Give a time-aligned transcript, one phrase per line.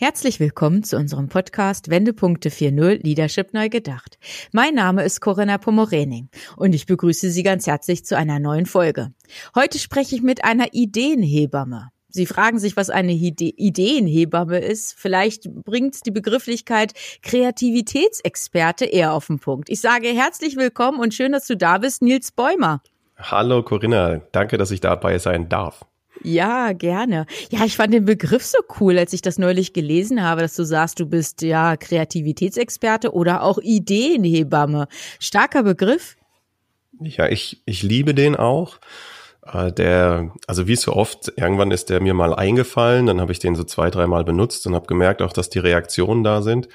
[0.00, 4.16] Herzlich willkommen zu unserem Podcast Wendepunkte 4.0 Leadership neu gedacht.
[4.52, 9.08] Mein Name ist Corinna Pomorening und ich begrüße Sie ganz herzlich zu einer neuen Folge.
[9.56, 11.88] Heute spreche ich mit einer Ideenhebamme.
[12.10, 14.94] Sie fragen sich, was eine Ide Ideenhebamme ist.
[14.96, 19.68] Vielleicht bringt die Begrifflichkeit Kreativitätsexperte eher auf den Punkt.
[19.68, 22.82] Ich sage herzlich willkommen und schön, dass du da bist, Nils Bäumer.
[23.16, 25.84] Hallo Corinna, danke, dass ich dabei sein darf.
[26.22, 27.26] Ja, gerne.
[27.50, 30.64] Ja, ich fand den Begriff so cool, als ich das neulich gelesen habe, dass du
[30.64, 34.88] sagst, du bist ja Kreativitätsexperte oder auch Ideenhebamme.
[35.18, 36.16] Starker Begriff.
[37.00, 38.78] Ja, ich, ich liebe den auch.
[39.52, 43.38] Äh, der, also wie so oft, irgendwann ist der mir mal eingefallen, dann habe ich
[43.38, 46.68] den so zwei, dreimal benutzt und habe gemerkt auch, dass die Reaktionen da sind.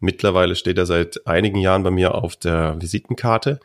[0.00, 3.60] Mittlerweile steht er seit einigen Jahren bei mir auf der Visitenkarte.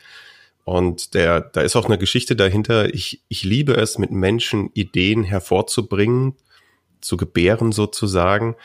[0.64, 2.94] Und der, da ist auch eine Geschichte dahinter.
[2.94, 6.36] Ich, ich liebe es, mit Menschen Ideen hervorzubringen,
[7.02, 8.56] zu gebären sozusagen,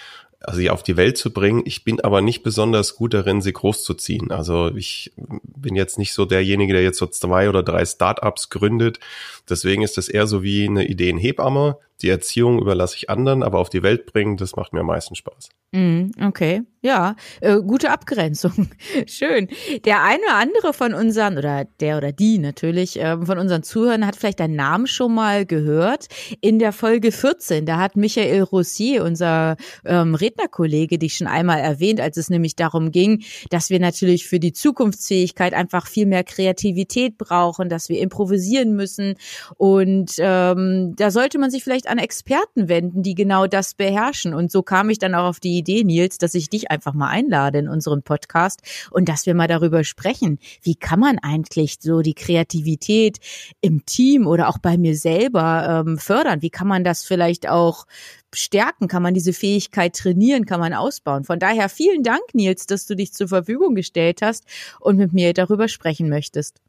[0.41, 1.63] also sie auf die Welt zu bringen.
[1.65, 4.31] Ich bin aber nicht besonders gut darin, sie großzuziehen.
[4.31, 9.01] Also ich bin jetzt nicht so derjenige, der jetzt so zwei oder drei Startups gründet.
[9.49, 11.79] Deswegen ist das eher so wie eine Ideenhebamme.
[12.03, 15.15] Die Erziehung überlasse ich anderen, aber auf die Welt bringen, das macht mir am meisten
[15.17, 15.49] Spaß.
[15.73, 18.71] Mm, okay, ja, äh, gute Abgrenzung.
[19.07, 19.49] Schön.
[19.85, 24.07] Der eine oder andere von unseren, oder der oder die natürlich, äh, von unseren Zuhörern
[24.07, 26.07] hat vielleicht deinen Namen schon mal gehört.
[26.41, 32.01] In der Folge 14, da hat Michael Rossier, unser ähm, Rednerkollege, dich schon einmal erwähnt,
[32.01, 37.19] als es nämlich darum ging, dass wir natürlich für die Zukunftsfähigkeit einfach viel mehr Kreativität
[37.19, 39.17] brauchen, dass wir improvisieren müssen.
[39.57, 44.35] Und ähm, da sollte man sich vielleicht an Experten wenden, die genau das beherrschen.
[44.35, 47.09] Und so kam ich dann auch auf die Idee, Nils, dass ich dich einfach mal
[47.09, 52.01] einlade in unseren Podcast und dass wir mal darüber sprechen, wie kann man eigentlich so
[52.01, 53.19] die Kreativität
[53.61, 56.43] im Team oder auch bei mir selber ähm, fördern?
[56.43, 57.87] Wie kann man das vielleicht auch
[58.35, 58.89] stärken?
[58.89, 60.47] Kann man diese Fähigkeit trainieren?
[60.47, 61.25] Kann man ausbauen?
[61.25, 64.45] Von daher vielen Dank, Nils, dass du dich zur Verfügung gestellt hast
[64.81, 66.61] und mit mir darüber sprechen möchtest.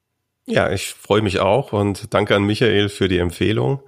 [0.45, 3.81] Ja, ich freue mich auch und danke an Michael für die Empfehlung.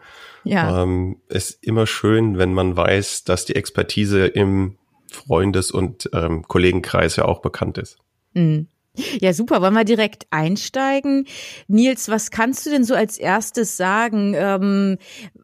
[0.43, 0.83] Ja.
[0.83, 4.77] Ähm, ist immer schön, wenn man weiß, dass die Expertise im
[5.11, 7.97] Freundes- und ähm, Kollegenkreis ja auch bekannt ist.
[8.33, 8.67] Mhm.
[9.21, 9.61] Ja, super.
[9.61, 11.25] Wollen wir direkt einsteigen?
[11.67, 14.33] Nils, was kannst du denn so als erstes sagen?
[14.35, 14.97] Ähm,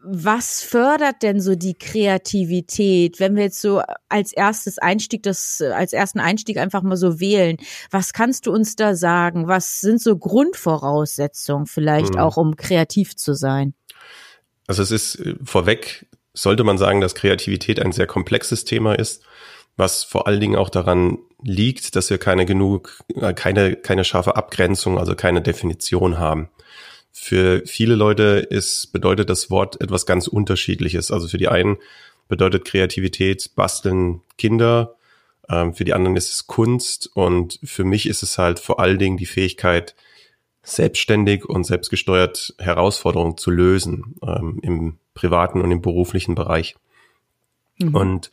[0.04, 3.22] was fördert denn so die Kreativität?
[3.22, 7.56] Wenn wir jetzt so als erstes Einstieg, das, als ersten Einstieg einfach mal so wählen,
[7.90, 9.48] was kannst du uns da sagen?
[9.48, 12.20] Was sind so Grundvoraussetzungen vielleicht mhm.
[12.20, 13.74] auch, um kreativ zu sein?
[14.68, 19.24] Also es ist äh, vorweg, sollte man sagen, dass Kreativität ein sehr komplexes Thema ist
[19.78, 24.36] was vor allen Dingen auch daran liegt, dass wir keine genug, äh, keine, keine scharfe
[24.36, 26.50] Abgrenzung, also keine Definition haben.
[27.14, 31.12] Für viele Leute ist, bedeutet das Wort etwas ganz unterschiedliches.
[31.12, 31.78] Also für die einen
[32.28, 34.96] bedeutet Kreativität basteln Kinder,
[35.48, 39.00] ähm, für die anderen ist es Kunst und für mich ist es halt vor allen
[39.00, 39.96] Dingen die Fähigkeit,
[40.68, 46.76] selbstständig und selbstgesteuert Herausforderungen zu lösen ähm, im privaten und im beruflichen Bereich.
[47.80, 47.96] Mhm.
[47.96, 48.32] Und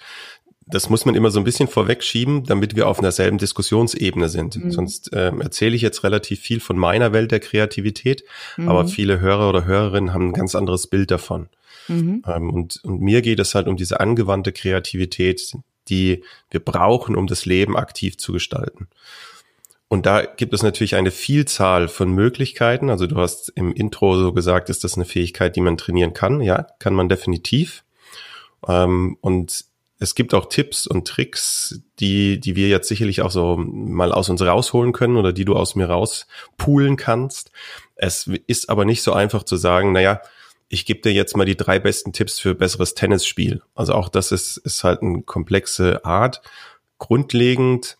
[0.67, 4.57] das muss man immer so ein bisschen vorwegschieben, damit wir auf einer selben Diskussionsebene sind.
[4.57, 4.71] Mhm.
[4.73, 8.25] Sonst ähm, erzähle ich jetzt relativ viel von meiner Welt der Kreativität,
[8.57, 8.69] mhm.
[8.69, 11.49] aber viele Hörer oder Hörerinnen haben ein ganz anderes Bild davon.
[11.87, 12.23] Mhm.
[12.27, 15.57] Ähm, und, und mir geht es halt um diese angewandte Kreativität,
[15.89, 18.89] die wir brauchen, um das Leben aktiv zu gestalten.
[19.89, 22.91] Und da gibt es natürlich eine Vielzahl von Möglichkeiten.
[22.91, 26.41] Also du hast im Intro so gesagt, ist das eine Fähigkeit, die man trainieren kann?
[26.41, 27.85] Ja, kann man definitiv.
[28.67, 29.67] Ähm, und
[29.99, 34.29] es gibt auch Tipps und Tricks, die, die wir jetzt sicherlich auch so mal aus
[34.29, 37.53] uns rausholen können oder die du aus mir rauspulen kannst.
[37.95, 40.21] Es ist aber nicht so einfach zu sagen, naja,
[40.69, 43.63] ich gebe dir jetzt mal die drei besten Tipps für besseres Tennisspiel.
[43.75, 46.43] Also auch das ist, ist halt eine komplexe Art.
[46.99, 47.99] Grundlegend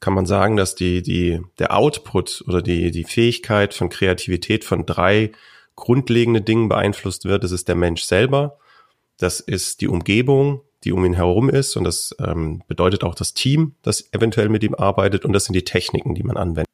[0.00, 4.86] kann man sagen, dass die, die, der Output oder die, die Fähigkeit von Kreativität von
[4.86, 5.32] drei
[5.76, 7.44] grundlegenden Dingen beeinflusst wird.
[7.44, 8.58] Das ist der Mensch selber,
[9.18, 11.76] das ist die Umgebung die um ihn herum ist.
[11.76, 15.24] Und das ähm, bedeutet auch das Team, das eventuell mit ihm arbeitet.
[15.24, 16.69] Und das sind die Techniken, die man anwendet.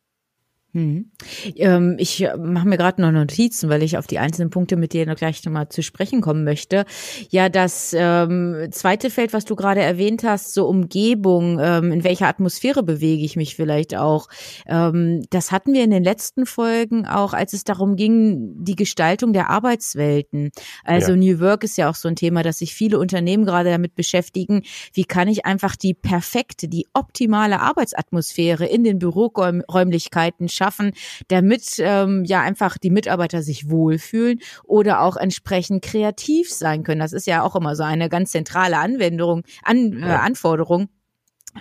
[0.76, 1.10] Hm.
[1.54, 4.92] Ähm, ich äh, mache mir gerade noch Notizen, weil ich auf die einzelnen Punkte mit
[4.92, 6.84] dir noch gleich nochmal zu sprechen kommen möchte.
[7.30, 12.28] Ja, das ähm, zweite Feld, was du gerade erwähnt hast, so Umgebung, ähm, in welcher
[12.28, 14.28] Atmosphäre bewege ich mich vielleicht auch.
[14.66, 19.32] Ähm, das hatten wir in den letzten Folgen auch, als es darum ging, die Gestaltung
[19.32, 20.50] der Arbeitswelten.
[20.84, 21.16] Also ja.
[21.16, 24.62] New Work ist ja auch so ein Thema, dass sich viele Unternehmen gerade damit beschäftigen,
[24.92, 30.92] wie kann ich einfach die perfekte, die optimale Arbeitsatmosphäre in den Büroräumlichkeiten schaffen schaffen,
[31.28, 37.00] damit ähm, ja einfach die Mitarbeiter sich wohlfühlen oder auch entsprechend kreativ sein können.
[37.00, 40.88] Das ist ja auch immer so eine ganz zentrale Anwendung, an, äh, Anforderung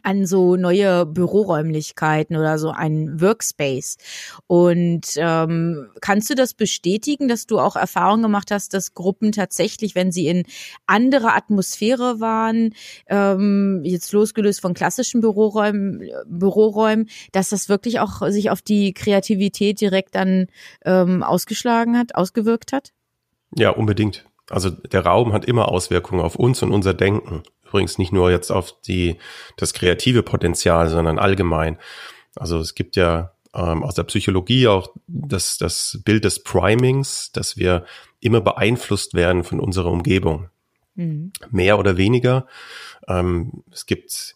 [0.03, 3.97] an so neue Büroräumlichkeiten oder so ein Workspace.
[4.47, 9.95] Und ähm, kannst du das bestätigen, dass du auch Erfahrung gemacht hast, dass Gruppen tatsächlich,
[9.95, 10.44] wenn sie in
[10.86, 12.74] anderer Atmosphäre waren,
[13.07, 19.81] ähm, jetzt losgelöst von klassischen Büroräumen, Büroräumen, dass das wirklich auch sich auf die Kreativität
[19.81, 20.48] direkt dann
[20.83, 22.91] ähm, ausgeschlagen hat, ausgewirkt hat?
[23.56, 24.25] Ja, unbedingt.
[24.50, 27.44] Also der Raum hat immer Auswirkungen auf uns und unser Denken.
[27.75, 29.18] Übrigens nicht nur jetzt auf die,
[29.57, 31.77] das kreative Potenzial, sondern allgemein.
[32.33, 37.57] Also es gibt ja ähm, aus der Psychologie auch das, das Bild des Primings, dass
[37.57, 37.83] wir
[38.22, 40.48] immer beeinflusst werden von unserer Umgebung.
[40.95, 41.33] Mhm.
[41.51, 42.48] Mehr oder weniger.
[43.10, 44.36] Ähm, es gibt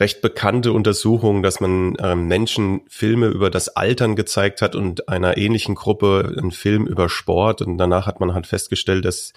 [0.00, 5.36] recht bekannte Untersuchungen, dass man ähm, Menschen Filme über das Altern gezeigt hat und einer
[5.36, 7.62] ähnlichen Gruppe einen Film über Sport.
[7.62, 9.32] Und danach hat man halt festgestellt, dass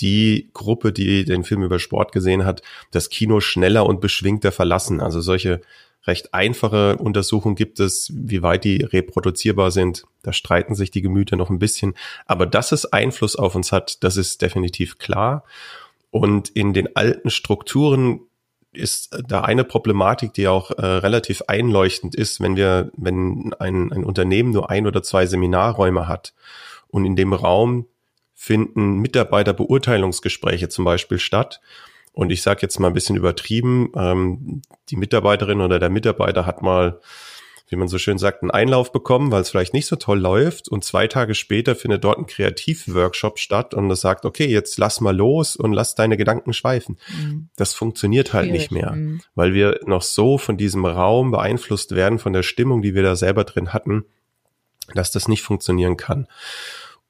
[0.00, 5.00] die Gruppe, die den Film über Sport gesehen hat, das Kino schneller und beschwingter verlassen.
[5.00, 5.60] Also solche
[6.06, 10.04] recht einfache Untersuchungen gibt es, wie weit die reproduzierbar sind.
[10.22, 11.94] Da streiten sich die Gemüter noch ein bisschen.
[12.26, 15.44] Aber dass es Einfluss auf uns hat, das ist definitiv klar.
[16.10, 18.20] Und in den alten Strukturen
[18.72, 24.04] ist da eine Problematik, die auch äh, relativ einleuchtend ist, wenn wir, wenn ein, ein
[24.04, 26.34] Unternehmen nur ein oder zwei Seminarräume hat
[26.88, 27.86] und in dem Raum
[28.40, 31.60] finden Mitarbeiterbeurteilungsgespräche zum Beispiel statt.
[32.12, 36.62] Und ich sage jetzt mal ein bisschen übertrieben, ähm, die Mitarbeiterin oder der Mitarbeiter hat
[36.62, 37.00] mal
[37.70, 40.68] wie man so schön sagt, einen Einlauf bekommen, weil es vielleicht nicht so toll läuft.
[40.68, 45.00] Und zwei Tage später findet dort ein Kreativworkshop statt und das sagt, okay, jetzt lass
[45.00, 46.98] mal los und lass deine Gedanken schweifen.
[47.08, 47.50] Mhm.
[47.56, 48.70] Das funktioniert halt Schwierig.
[48.70, 49.20] nicht mehr, mhm.
[49.34, 53.16] weil wir noch so von diesem Raum beeinflusst werden, von der Stimmung, die wir da
[53.16, 54.06] selber drin hatten,
[54.94, 56.26] dass das nicht funktionieren kann.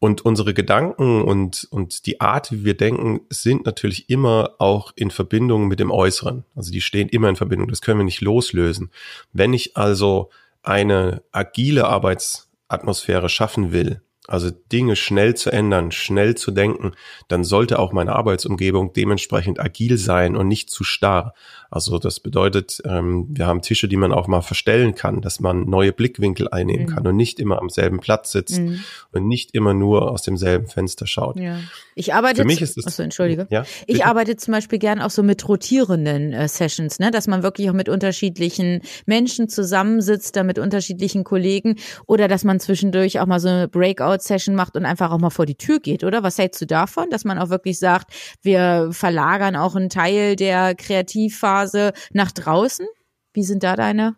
[0.00, 5.11] Und unsere Gedanken und, und die Art, wie wir denken, sind natürlich immer auch in
[5.11, 6.45] Verbindung mit dem Äußeren.
[6.55, 7.69] Also die stehen immer in Verbindung.
[7.69, 8.91] Das können wir nicht loslösen.
[9.33, 10.31] Wenn ich also
[10.62, 16.93] eine agile Arbeitsatmosphäre schaffen will, also Dinge schnell zu ändern, schnell zu denken,
[17.29, 21.35] dann sollte auch meine Arbeitsumgebung dementsprechend agil sein und nicht zu starr.
[21.71, 25.65] Also das bedeutet, ähm, wir haben Tische, die man auch mal verstellen kann, dass man
[25.65, 26.95] neue Blickwinkel einnehmen mhm.
[26.95, 28.81] kann und nicht immer am selben Platz sitzt mhm.
[29.13, 31.39] und nicht immer nur aus demselben Fenster schaut.
[31.39, 31.59] Ja.
[31.95, 33.47] Ich arbeite, Für mich ist das, achso, entschuldige.
[33.51, 37.43] Ja, ich arbeite zum Beispiel gern auch so mit rotierenden äh, Sessions, ne, dass man
[37.43, 41.77] wirklich auch mit unterschiedlichen Menschen zusammensitzt, da mit unterschiedlichen Kollegen
[42.07, 43.69] oder dass man zwischendurch auch mal so eine
[44.19, 46.23] Breakout-Session macht und einfach auch mal vor die Tür geht, oder?
[46.23, 48.12] Was hältst du davon, dass man auch wirklich sagt,
[48.43, 52.87] wir verlagern auch einen Teil der Kreativphase Phase nach draußen?
[53.32, 54.17] Wie sind da deine?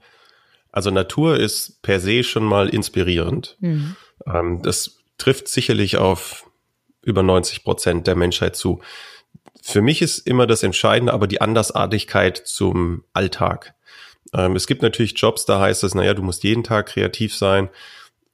[0.73, 3.57] Also Natur ist per se schon mal inspirierend.
[3.61, 3.97] Mhm.
[4.27, 6.47] Ähm, das trifft sicherlich auf
[7.03, 8.81] über 90 Prozent der Menschheit zu.
[9.63, 13.75] Für mich ist immer das Entscheidende aber die Andersartigkeit zum Alltag.
[14.33, 17.69] Ähm, es gibt natürlich Jobs, da heißt es, naja, du musst jeden Tag kreativ sein.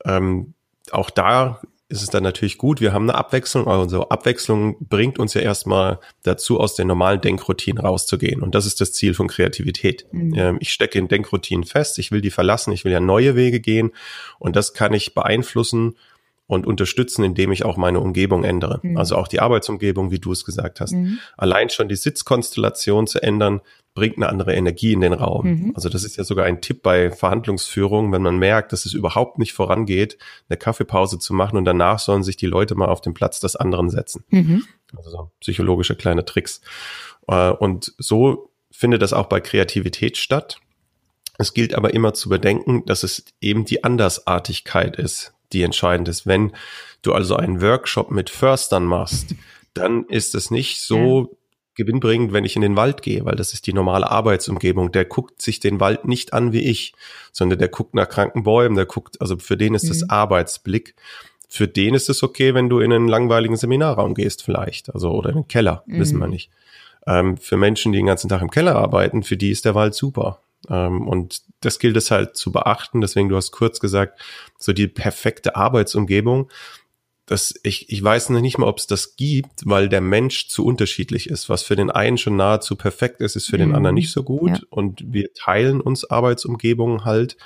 [0.04, 0.54] Ähm,
[0.92, 2.80] auch da ist es dann natürlich gut.
[2.80, 3.68] Wir haben eine Abwechslung.
[3.68, 8.42] Also Abwechslung bringt uns ja erstmal dazu, aus den normalen Denkroutinen rauszugehen.
[8.42, 10.06] Und das ist das Ziel von Kreativität.
[10.11, 10.34] Mhm.
[10.34, 11.99] Ähm, ich stecke in Denkroutinen fest.
[12.00, 12.72] Ich will die verlassen.
[12.72, 13.92] Ich will ja neue Wege gehen.
[14.40, 15.96] Und das kann ich beeinflussen
[16.46, 18.80] und unterstützen, indem ich auch meine Umgebung ändere.
[18.82, 18.96] Mhm.
[18.96, 20.92] Also auch die Arbeitsumgebung, wie du es gesagt hast.
[20.92, 21.18] Mhm.
[21.36, 23.60] Allein schon die Sitzkonstellation zu ändern,
[23.94, 25.46] bringt eine andere Energie in den Raum.
[25.46, 25.72] Mhm.
[25.74, 29.38] Also das ist ja sogar ein Tipp bei Verhandlungsführung, wenn man merkt, dass es überhaupt
[29.38, 33.14] nicht vorangeht, eine Kaffeepause zu machen und danach sollen sich die Leute mal auf den
[33.14, 34.22] Platz des anderen setzen.
[34.28, 34.64] Mhm.
[34.94, 36.60] Also so psychologische kleine Tricks.
[37.26, 40.60] Äh, und so findet das auch bei Kreativität statt.
[41.38, 46.26] Es gilt aber immer zu bedenken, dass es eben die Andersartigkeit ist, die entscheidend ist.
[46.26, 46.52] Wenn
[47.02, 49.34] du also einen Workshop mit Förstern machst,
[49.74, 51.36] dann ist es nicht so
[51.76, 54.92] gewinnbringend, wenn ich in den Wald gehe, weil das ist die normale Arbeitsumgebung.
[54.92, 56.94] Der guckt sich den Wald nicht an wie ich,
[57.32, 59.88] sondern der guckt nach kranken Bäumen, der guckt, also für den ist mhm.
[59.88, 60.94] das Arbeitsblick.
[61.48, 65.30] Für den ist es okay, wenn du in einen langweiligen Seminarraum gehst vielleicht, also oder
[65.30, 66.00] in den Keller, mhm.
[66.00, 66.50] wissen wir nicht.
[67.06, 69.94] Ähm, für Menschen, die den ganzen Tag im Keller arbeiten, für die ist der Wald
[69.94, 70.40] super.
[70.70, 73.00] Ähm, und das gilt es halt zu beachten.
[73.00, 74.20] Deswegen, du hast kurz gesagt,
[74.58, 76.50] so die perfekte Arbeitsumgebung.
[77.26, 81.28] Das, ich, ich weiß nicht mal, ob es das gibt, weil der Mensch zu unterschiedlich
[81.28, 81.49] ist.
[81.49, 84.00] Was für den einen schon nahezu perfekt ist, ist für den anderen mhm.
[84.00, 84.50] nicht so gut.
[84.50, 84.61] Ja.
[84.70, 87.37] Und wir teilen uns Arbeitsumgebungen halt.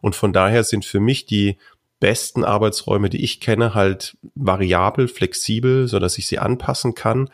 [0.00, 1.58] Und von daher sind für mich die
[2.00, 7.30] besten Arbeitsräume, die ich kenne, halt variabel, flexibel, so dass ich sie anpassen kann.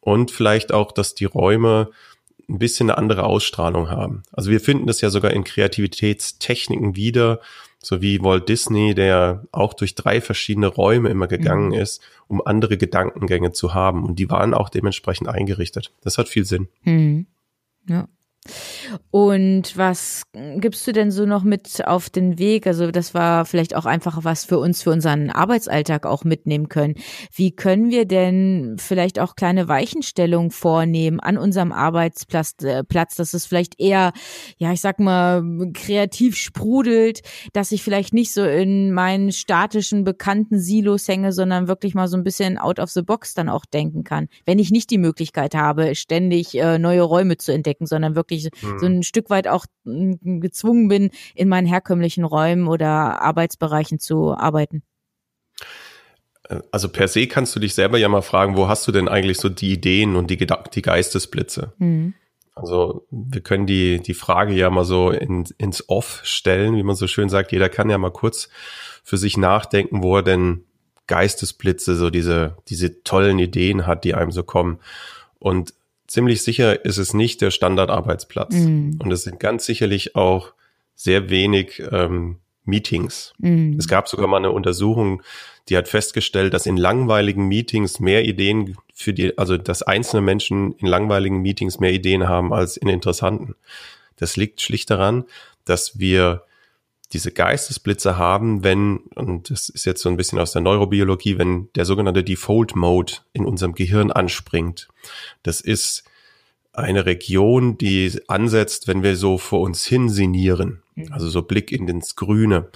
[0.00, 1.90] Und vielleicht auch, dass die Räume
[2.48, 4.22] ein bisschen eine andere Ausstrahlung haben.
[4.32, 7.40] Also wir finden das ja sogar in Kreativitätstechniken wieder,
[7.80, 11.74] so wie Walt Disney, der auch durch drei verschiedene Räume immer gegangen mhm.
[11.74, 14.04] ist, um andere Gedankengänge zu haben.
[14.04, 15.92] Und die waren auch dementsprechend eingerichtet.
[16.02, 16.68] Das hat viel Sinn.
[16.82, 17.26] Mhm.
[17.88, 18.08] Ja.
[19.10, 22.66] Und was gibst du denn so noch mit auf den Weg?
[22.66, 26.94] Also das war vielleicht auch einfach was für uns, für unseren Arbeitsalltag auch mitnehmen können.
[27.34, 33.46] Wie können wir denn vielleicht auch kleine Weichenstellungen vornehmen an unserem Arbeitsplatz, äh, dass es
[33.46, 34.12] vielleicht eher,
[34.58, 37.20] ja, ich sag mal, kreativ sprudelt,
[37.52, 42.16] dass ich vielleicht nicht so in meinen statischen, bekannten Silos hänge, sondern wirklich mal so
[42.16, 44.28] ein bisschen out of the box dann auch denken kann.
[44.44, 48.62] Wenn ich nicht die Möglichkeit habe, ständig äh, neue Räume zu entdecken, sondern wirklich ich
[48.62, 48.78] mhm.
[48.78, 54.34] so ein Stück weit auch hm, gezwungen bin, in meinen herkömmlichen Räumen oder Arbeitsbereichen zu
[54.34, 54.82] arbeiten.
[56.48, 59.08] Äh, also per se kannst du dich selber ja mal fragen, wo hast du denn
[59.08, 61.72] eigentlich so die Ideen und die, die Geistesblitze?
[61.78, 62.14] Mhm.
[62.54, 66.96] Also wir können die, die Frage ja mal so in, ins Off stellen, wie man
[66.96, 67.52] so schön sagt.
[67.52, 68.48] Jeder kann ja mal kurz
[69.04, 70.64] für sich nachdenken, wo er denn
[71.06, 74.80] Geistesblitze, so diese, diese tollen Ideen hat, die einem so kommen.
[75.38, 75.72] Und
[76.08, 78.54] ziemlich sicher ist es nicht der Standardarbeitsplatz.
[78.54, 78.98] Mm.
[78.98, 80.54] Und es sind ganz sicherlich auch
[80.96, 83.34] sehr wenig ähm, Meetings.
[83.38, 83.78] Mm.
[83.78, 85.22] Es gab sogar mal eine Untersuchung,
[85.68, 90.72] die hat festgestellt, dass in langweiligen Meetings mehr Ideen für die, also dass einzelne Menschen
[90.72, 93.54] in langweiligen Meetings mehr Ideen haben als in interessanten.
[94.16, 95.24] Das liegt schlicht daran,
[95.64, 96.42] dass wir
[97.12, 101.70] diese Geistesblitze haben, wenn, und das ist jetzt so ein bisschen aus der Neurobiologie, wenn
[101.74, 104.88] der sogenannte Default Mode in unserem Gehirn anspringt.
[105.42, 106.04] Das ist
[106.74, 110.82] eine Region, die ansetzt, wenn wir so vor uns hin sinnieren.
[110.94, 111.12] Mhm.
[111.12, 112.68] Also so Blick in ins Grüne.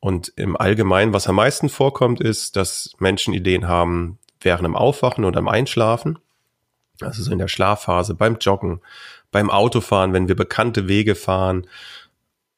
[0.00, 5.24] Und im Allgemeinen, was am meisten vorkommt, ist, dass Menschen Ideen haben während dem Aufwachen
[5.24, 6.18] oder im Einschlafen.
[7.00, 8.80] Also so in der Schlafphase, beim Joggen,
[9.30, 11.66] beim Autofahren, wenn wir bekannte Wege fahren,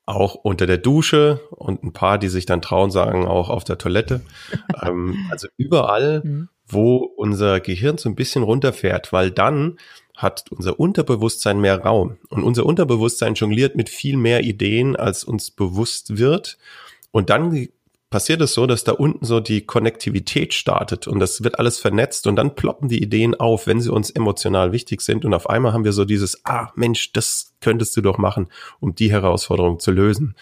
[0.09, 3.77] auch unter der Dusche und ein paar, die sich dann trauen, sagen auch auf der
[3.77, 4.23] Toilette.
[4.83, 6.49] ähm, also überall, mhm.
[6.67, 9.77] wo unser Gehirn so ein bisschen runterfährt, weil dann
[10.17, 12.17] hat unser Unterbewusstsein mehr Raum.
[12.29, 16.59] Und unser Unterbewusstsein jongliert mit viel mehr Ideen, als uns bewusst wird.
[17.11, 17.69] Und dann
[18.11, 22.27] passiert es so, dass da unten so die Konnektivität startet und das wird alles vernetzt
[22.27, 25.73] und dann ploppen die Ideen auf, wenn sie uns emotional wichtig sind und auf einmal
[25.73, 28.49] haben wir so dieses, ah Mensch, das könntest du doch machen,
[28.81, 30.37] um die Herausforderung zu lösen.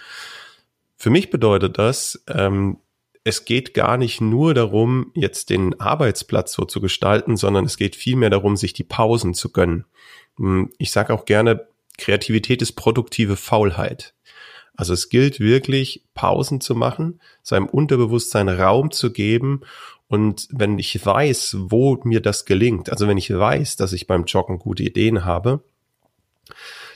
[0.97, 2.79] Für mich bedeutet das, ähm,
[3.25, 7.97] es geht gar nicht nur darum, jetzt den Arbeitsplatz so zu gestalten, sondern es geht
[7.97, 9.85] vielmehr darum, sich die Pausen zu gönnen.
[10.37, 11.67] Hm, ich sage auch gerne,
[11.99, 14.15] Kreativität ist produktive Faulheit.
[14.77, 19.63] Also es gilt wirklich, Pausen zu machen, seinem Unterbewusstsein Raum zu geben.
[20.09, 24.25] Und wenn ich weiß, wo mir das gelingt, also wenn ich weiß, dass ich beim
[24.25, 25.63] Joggen gute Ideen habe,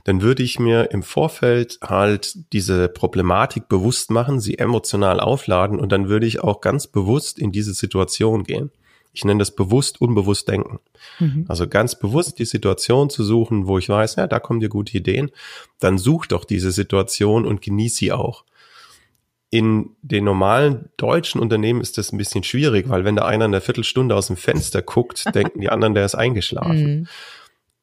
[0.05, 5.91] dann würde ich mir im Vorfeld halt diese Problematik bewusst machen, sie emotional aufladen und
[5.93, 8.71] dann würde ich auch ganz bewusst in diese Situation gehen.
[9.13, 10.79] Ich nenne das bewusst, unbewusst denken.
[11.19, 11.45] Mhm.
[11.49, 14.97] Also ganz bewusst die Situation zu suchen, wo ich weiß, ja, da kommen dir gute
[14.97, 15.31] Ideen.
[15.81, 18.45] Dann such doch diese Situation und genieß sie auch.
[19.53, 23.53] In den normalen deutschen Unternehmen ist das ein bisschen schwierig, weil wenn da einer in
[23.53, 27.01] der Viertelstunde aus dem Fenster guckt, denken die anderen, der ist eingeschlafen.
[27.01, 27.07] Mhm.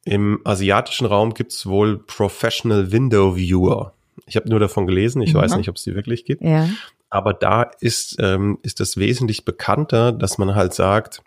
[0.05, 3.93] Im asiatischen Raum gibt's wohl Professional Window Viewer.
[4.25, 5.39] Ich habe nur davon gelesen, ich mhm.
[5.39, 6.41] weiß nicht, ob es die wirklich gibt.
[6.41, 6.69] Ja.
[7.09, 11.21] Aber da ist, ähm, ist es wesentlich bekannter, dass man halt sagt,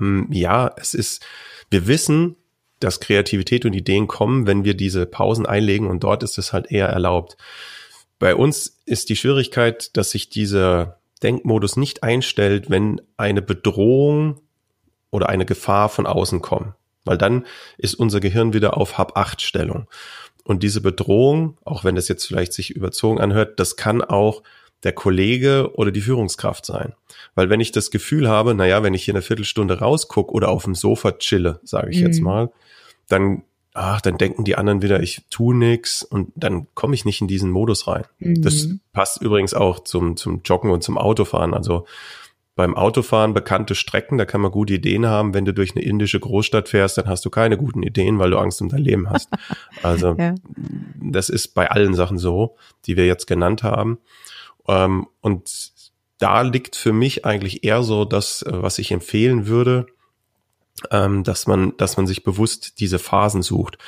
[0.00, 1.24] ähm, ja, es ist,
[1.70, 2.36] wir wissen,
[2.80, 6.70] dass Kreativität und Ideen kommen, wenn wir diese Pausen einlegen und dort ist es halt
[6.70, 7.36] eher erlaubt.
[8.18, 14.40] Bei uns ist die Schwierigkeit, dass sich dieser Denkmodus nicht einstellt, wenn eine Bedrohung
[15.10, 16.74] oder eine Gefahr von außen kommt.
[17.04, 19.88] Weil dann ist unser Gehirn wieder auf Hab-Acht-Stellung.
[20.42, 24.42] Und diese Bedrohung, auch wenn das jetzt vielleicht sich überzogen anhört, das kann auch
[24.84, 26.92] der Kollege oder die Führungskraft sein.
[27.34, 30.64] Weil wenn ich das Gefühl habe, naja, wenn ich hier eine Viertelstunde rausgucke oder auf
[30.64, 32.06] dem Sofa chille, sage ich mhm.
[32.06, 32.50] jetzt mal,
[33.08, 37.20] dann, ach, dann denken die anderen wieder, ich tu nix und dann komme ich nicht
[37.20, 38.04] in diesen Modus rein.
[38.18, 38.42] Mhm.
[38.42, 41.54] Das passt übrigens auch zum, zum Joggen und zum Autofahren.
[41.54, 41.86] Also
[42.56, 45.34] beim Autofahren bekannte Strecken, da kann man gute Ideen haben.
[45.34, 48.38] Wenn du durch eine indische Großstadt fährst, dann hast du keine guten Ideen, weil du
[48.38, 49.28] Angst um dein Leben hast.
[49.82, 50.34] Also ja.
[51.02, 53.98] das ist bei allen Sachen so, die wir jetzt genannt haben.
[54.68, 55.72] Ähm, und
[56.18, 59.86] da liegt für mich eigentlich eher so das, was ich empfehlen würde,
[60.90, 63.78] ähm, dass man, dass man sich bewusst diese Phasen sucht.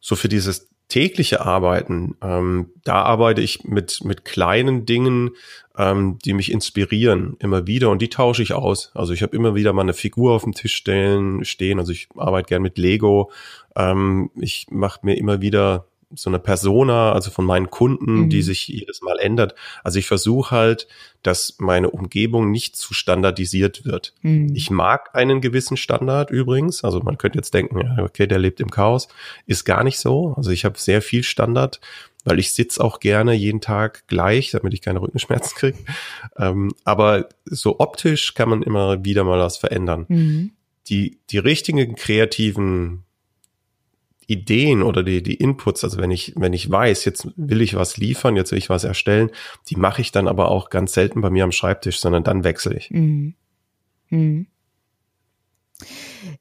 [0.00, 5.30] So für dieses tägliche Arbeiten, ähm, da arbeite ich mit, mit kleinen Dingen,
[5.76, 8.90] ähm, die mich inspirieren, immer wieder und die tausche ich aus.
[8.94, 12.08] Also ich habe immer wieder mal eine Figur auf dem Tisch stellen, stehen, also ich
[12.16, 13.30] arbeite gern mit Lego.
[13.76, 18.30] Ähm, ich mache mir immer wieder so eine Persona, also von meinen Kunden, mhm.
[18.30, 19.54] die sich jedes Mal ändert.
[19.84, 20.88] Also ich versuche halt,
[21.22, 24.14] dass meine Umgebung nicht zu standardisiert wird.
[24.22, 24.54] Mhm.
[24.54, 26.82] Ich mag einen gewissen Standard übrigens.
[26.82, 29.08] Also man könnte jetzt denken, ja, okay, der lebt im Chaos.
[29.46, 30.34] Ist gar nicht so.
[30.36, 31.80] Also ich habe sehr viel Standard,
[32.24, 35.78] weil ich sitze auch gerne jeden Tag gleich, damit ich keine Rückenschmerzen kriege.
[36.38, 40.06] Ähm, aber so optisch kann man immer wieder mal was verändern.
[40.08, 40.52] Mhm.
[40.88, 43.04] Die, die richtigen kreativen
[44.28, 47.96] Ideen oder die, die Inputs, also wenn ich, wenn ich weiß, jetzt will ich was
[47.96, 49.30] liefern, jetzt will ich was erstellen,
[49.70, 52.76] die mache ich dann aber auch ganz selten bei mir am Schreibtisch, sondern dann wechsle
[52.76, 52.90] ich.
[52.90, 53.34] Mhm.
[54.10, 54.46] Mhm.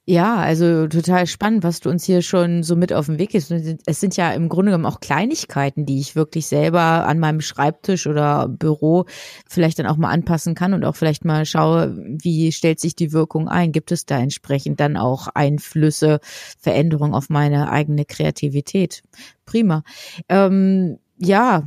[0.10, 3.52] Ja, also total spannend, was du uns hier schon so mit auf den Weg gibst.
[3.52, 8.08] Es sind ja im Grunde genommen auch Kleinigkeiten, die ich wirklich selber an meinem Schreibtisch
[8.08, 9.04] oder Büro
[9.50, 13.12] vielleicht dann auch mal anpassen kann und auch vielleicht mal schaue, wie stellt sich die
[13.12, 13.74] Wirkung ein?
[13.74, 16.22] Gibt es da entsprechend dann auch Einflüsse,
[16.58, 19.04] Veränderungen auf meine eigene Kreativität?
[19.46, 19.84] Prima.
[20.30, 21.64] Ähm, ja,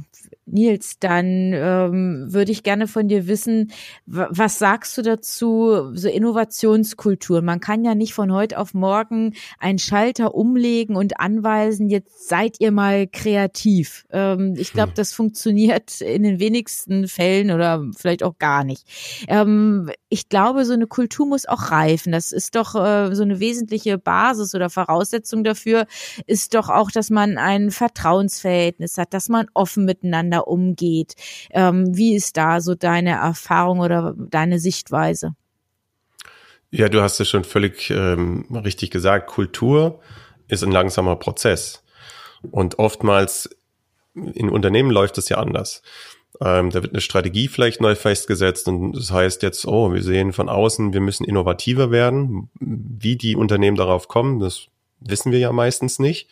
[0.53, 3.71] Nils, dann ähm, würde ich gerne von dir wissen,
[4.07, 7.43] was sagst du dazu, so Innovationskultur?
[7.43, 12.61] Man kann ja nicht von heute auf morgen einen Schalter umlegen und anweisen, jetzt seid
[12.61, 14.07] ihr mal kreativ.
[14.11, 14.97] Ähm, ich glaube, hm.
[14.97, 18.87] das funktioniert in den wenigsten Fällen oder vielleicht auch gar nicht.
[19.29, 22.13] Ähm, ich glaube, so eine Kultur muss auch reifen.
[22.13, 25.87] Das ist doch äh, so eine wesentliche Basis oder Voraussetzung dafür,
[26.27, 31.15] ist doch auch, dass man ein Vertrauensverhältnis hat, dass man offen miteinander umgeht.
[31.51, 35.35] Ähm, wie ist da so deine Erfahrung oder deine Sichtweise?
[36.71, 39.29] Ja, du hast es schon völlig ähm, richtig gesagt.
[39.29, 40.01] Kultur
[40.49, 41.83] ist ein langsamer Prozess.
[42.51, 43.51] Und oftmals
[44.15, 45.83] in Unternehmen läuft es ja anders.
[46.41, 50.33] Ähm, da wird eine Strategie vielleicht neu festgesetzt und das heißt jetzt, oh, wir sehen
[50.33, 52.51] von außen, wir müssen innovativer werden.
[52.59, 54.69] Wie die Unternehmen darauf kommen, das
[55.01, 56.29] wissen wir ja meistens nicht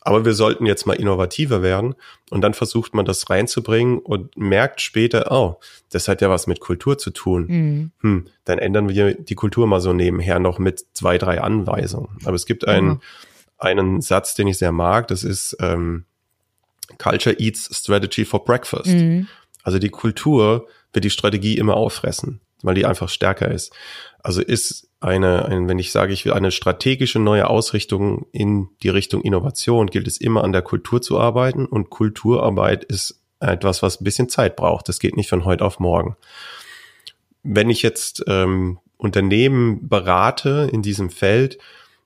[0.00, 1.94] aber wir sollten jetzt mal innovativer werden.
[2.30, 5.60] Und dann versucht man das reinzubringen und merkt später, oh,
[5.90, 7.46] das hat ja was mit Kultur zu tun.
[7.48, 7.90] Mhm.
[8.00, 12.18] Hm, dann ändern wir die Kultur mal so nebenher noch mit zwei, drei Anweisungen.
[12.24, 13.00] Aber es gibt einen, mhm.
[13.58, 16.04] einen Satz, den ich sehr mag, das ist ähm,
[16.98, 18.86] Culture eats strategy for breakfast.
[18.86, 19.28] Mhm.
[19.62, 23.72] Also die Kultur wird die Strategie immer auffressen, weil die einfach stärker ist.
[24.22, 28.90] Also ist eine, ein, wenn ich sage, ich will eine strategische neue Ausrichtung in die
[28.90, 34.00] Richtung Innovation, gilt es immer an der Kultur zu arbeiten und Kulturarbeit ist etwas, was
[34.00, 34.88] ein bisschen Zeit braucht.
[34.88, 36.16] Das geht nicht von heute auf morgen.
[37.42, 41.58] Wenn ich jetzt ähm, Unternehmen berate in diesem Feld,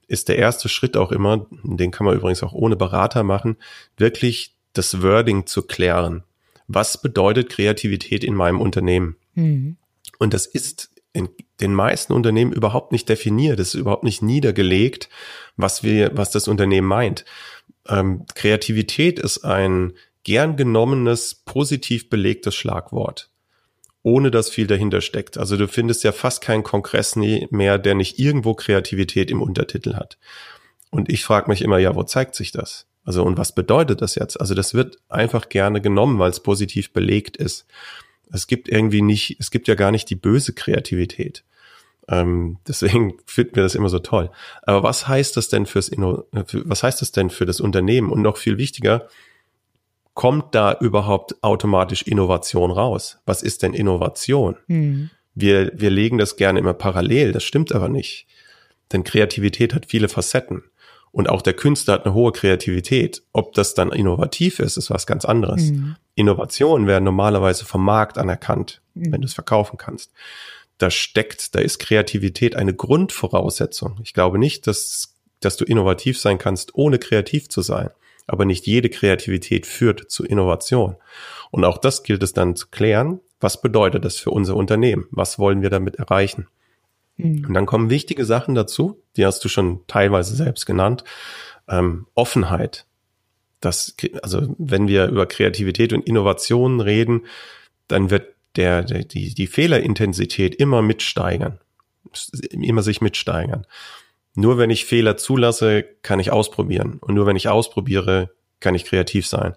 [0.07, 3.57] ist der erste Schritt auch immer, den kann man übrigens auch ohne Berater machen,
[3.97, 6.23] wirklich das Wording zu klären.
[6.69, 9.17] Was bedeutet Kreativität in meinem Unternehmen?
[9.35, 9.77] Mhm.
[10.18, 11.29] Und das ist in
[11.61, 15.09] den meisten Unternehmen überhaupt nicht definiert, es ist überhaupt nicht niedergelegt,
[15.57, 17.24] was wir, was das Unternehmen meint.
[17.88, 19.92] Ähm, Kreativität ist ein
[20.24, 23.31] gern genommenes, positiv belegtes Schlagwort,
[24.03, 25.38] ohne dass viel dahinter steckt.
[25.38, 30.18] Also du findest ja fast keinen Kongress mehr, der nicht irgendwo Kreativität im Untertitel hat.
[30.90, 32.87] Und ich frage mich immer, ja, wo zeigt sich das?
[33.05, 34.40] Also und was bedeutet das jetzt?
[34.40, 37.66] Also das wird einfach gerne genommen, weil es positiv belegt ist
[38.35, 41.44] es gibt irgendwie nicht, es gibt ja gar nicht die böse Kreativität.
[42.09, 44.31] Ähm, deswegen finden wir das immer so toll.
[44.62, 48.11] Aber was heißt das denn fürs Inno, was heißt das denn für das Unternehmen?
[48.11, 49.09] Und noch viel wichtiger,
[50.14, 53.18] kommt da überhaupt automatisch Innovation raus?
[53.25, 54.57] Was ist denn Innovation?
[54.68, 55.11] Hm.
[55.35, 58.27] Wir, wir legen das gerne immer parallel, das stimmt aber nicht.
[58.92, 60.62] Denn Kreativität hat viele Facetten.
[61.14, 63.22] Und auch der Künstler hat eine hohe Kreativität.
[63.33, 65.70] Ob das dann innovativ ist, ist was ganz anderes.
[65.70, 65.94] Mhm.
[66.16, 69.12] Innovationen werden normalerweise vom Markt anerkannt, mhm.
[69.12, 70.12] wenn du es verkaufen kannst.
[70.79, 74.00] Da steckt, da ist Kreativität eine Grundvoraussetzung.
[74.03, 77.90] Ich glaube nicht, dass, dass du innovativ sein kannst, ohne kreativ zu sein.
[78.27, 80.96] Aber nicht jede Kreativität führt zu Innovation.
[81.53, 83.20] Und auch das gilt es dann zu klären.
[83.38, 85.07] Was bedeutet das für unser Unternehmen?
[85.12, 86.48] Was wollen wir damit erreichen?
[87.16, 87.46] Mhm.
[87.46, 91.05] Und dann kommen wichtige Sachen dazu, die hast du schon teilweise selbst genannt.
[91.68, 92.87] Ähm, Offenheit.
[93.61, 97.27] Das, also wenn wir über Kreativität und Innovation reden,
[97.88, 101.59] dann wird der, der die, die Fehlerintensität immer mitsteigern,
[102.50, 103.66] immer sich mitsteigern.
[104.35, 106.98] Nur wenn ich Fehler zulasse, kann ich ausprobieren.
[107.00, 109.55] Und nur wenn ich ausprobiere, kann ich kreativ sein.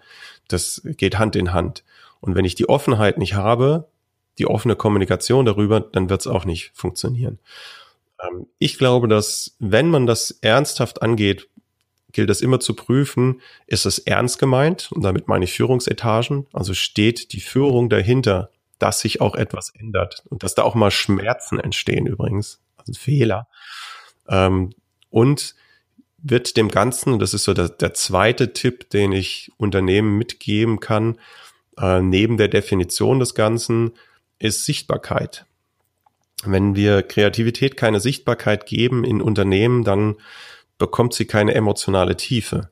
[0.48, 1.84] Das geht Hand in Hand.
[2.20, 3.90] Und wenn ich die Offenheit nicht habe,
[4.38, 7.40] die offene Kommunikation darüber, dann wird es auch nicht funktionieren.
[8.22, 11.50] Ähm, ich glaube, dass wenn man das ernsthaft angeht,
[12.12, 14.92] gilt es immer zu prüfen, ist es ernst gemeint?
[14.92, 16.48] Und damit meine ich Führungsetagen.
[16.54, 20.92] Also steht die Führung dahinter, dass sich auch etwas ändert und dass da auch mal
[20.92, 23.48] Schmerzen entstehen übrigens, also Fehler.
[24.28, 24.74] Ähm,
[25.10, 25.56] und
[26.18, 31.20] wird dem Ganzen, das ist so der, der zweite Tipp, den ich Unternehmen mitgeben kann,
[31.78, 33.92] äh, neben der Definition des Ganzen,
[34.40, 35.46] ist Sichtbarkeit.
[36.44, 40.16] Wenn wir Kreativität keine Sichtbarkeit geben in Unternehmen, dann
[40.78, 42.70] bekommt sie keine emotionale Tiefe.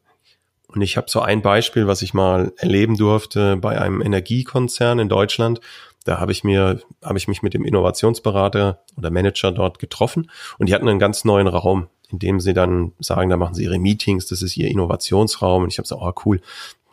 [0.68, 5.10] Und ich habe so ein Beispiel, was ich mal erleben durfte bei einem Energiekonzern in
[5.10, 5.62] Deutschland.
[6.04, 10.70] Da habe ich mir, habe ich mich mit dem Innovationsberater oder Manager dort getroffen und
[10.70, 13.80] die hatten einen ganz neuen Raum, in dem sie dann sagen, da machen sie ihre
[13.80, 15.64] Meetings, das ist ihr Innovationsraum.
[15.64, 16.42] Und ich habe so, oh cool,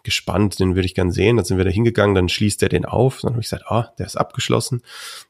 [0.03, 1.37] gespannt, den würde ich gern sehen.
[1.37, 3.21] Dann sind wir da hingegangen, dann schließt er den auf.
[3.21, 4.83] Dann habe ich gesagt, ah, der ist abgeschlossen.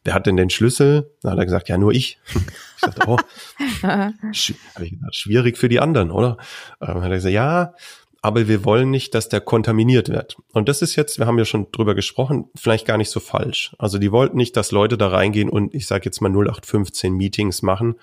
[0.05, 1.11] Wer hat denn den Schlüssel?
[1.23, 2.19] Dann hat er gesagt, ja, nur ich.
[2.35, 3.19] ich sagte, oh,
[3.83, 6.37] habe ich gesagt, schwierig für die anderen, oder?
[6.81, 7.75] Ähm, dann hat er gesagt, ja,
[8.23, 10.37] aber wir wollen nicht, dass der kontaminiert wird.
[10.53, 13.75] Und das ist jetzt, wir haben ja schon drüber gesprochen, vielleicht gar nicht so falsch.
[13.79, 17.63] Also die wollten nicht, dass Leute da reingehen und ich sage jetzt mal 0815 Meetings
[17.63, 17.97] machen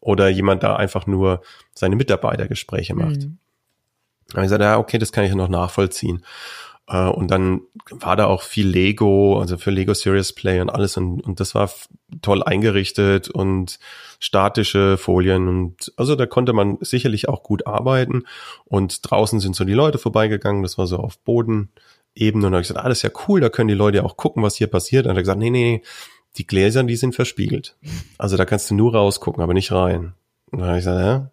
[0.00, 1.42] oder jemand da einfach nur
[1.74, 3.22] seine Mitarbeitergespräche macht.
[3.22, 3.38] Mhm.
[4.32, 6.24] Habe ich gesagt, ja, okay, das kann ich noch nachvollziehen.
[6.88, 10.96] Äh, und dann war da auch viel Lego, also für Lego Serious Play und alles.
[10.96, 11.70] Und, und das war
[12.20, 13.78] toll eingerichtet und
[14.18, 15.48] statische Folien.
[15.48, 18.24] Und also da konnte man sicherlich auch gut arbeiten.
[18.64, 20.62] Und draußen sind so die Leute vorbeigegangen.
[20.62, 21.70] Das war so auf Bodenebene.
[22.16, 24.68] Und habe ich gesagt, ah, ja cool, da können die Leute auch gucken, was hier
[24.68, 25.06] passiert.
[25.06, 25.82] Und dann hat er gesagt, nee, nee, nee,
[26.36, 27.76] die Gläser, die sind verspiegelt.
[28.18, 30.14] Also da kannst du nur rausgucken, aber nicht rein.
[30.50, 31.30] Und dann habe ich gesagt, ja,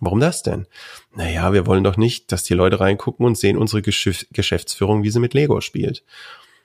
[0.00, 0.66] Warum das denn?
[1.14, 5.10] Naja, wir wollen doch nicht, dass die Leute reingucken und sehen unsere Geschäf Geschäftsführung, wie
[5.10, 6.02] sie mit Lego spielt.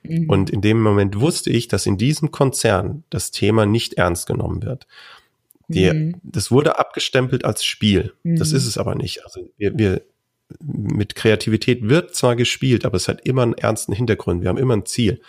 [0.02, 0.28] Mhm.
[0.28, 4.62] Und in dem Moment wusste ich, dass in diesem Konzern das Thema nicht ernst genommen
[4.62, 4.86] wird.
[5.68, 6.16] Die, mhm.
[6.22, 8.14] Das wurde abgestempelt als Spiel.
[8.22, 8.36] Mhm.
[8.36, 9.24] Das ist es aber nicht.
[9.24, 10.02] Also wir, wir
[10.60, 14.42] mit Kreativität wird zwar gespielt, aber es hat immer einen ernsten Hintergrund.
[14.42, 15.20] Wir haben immer ein Ziel.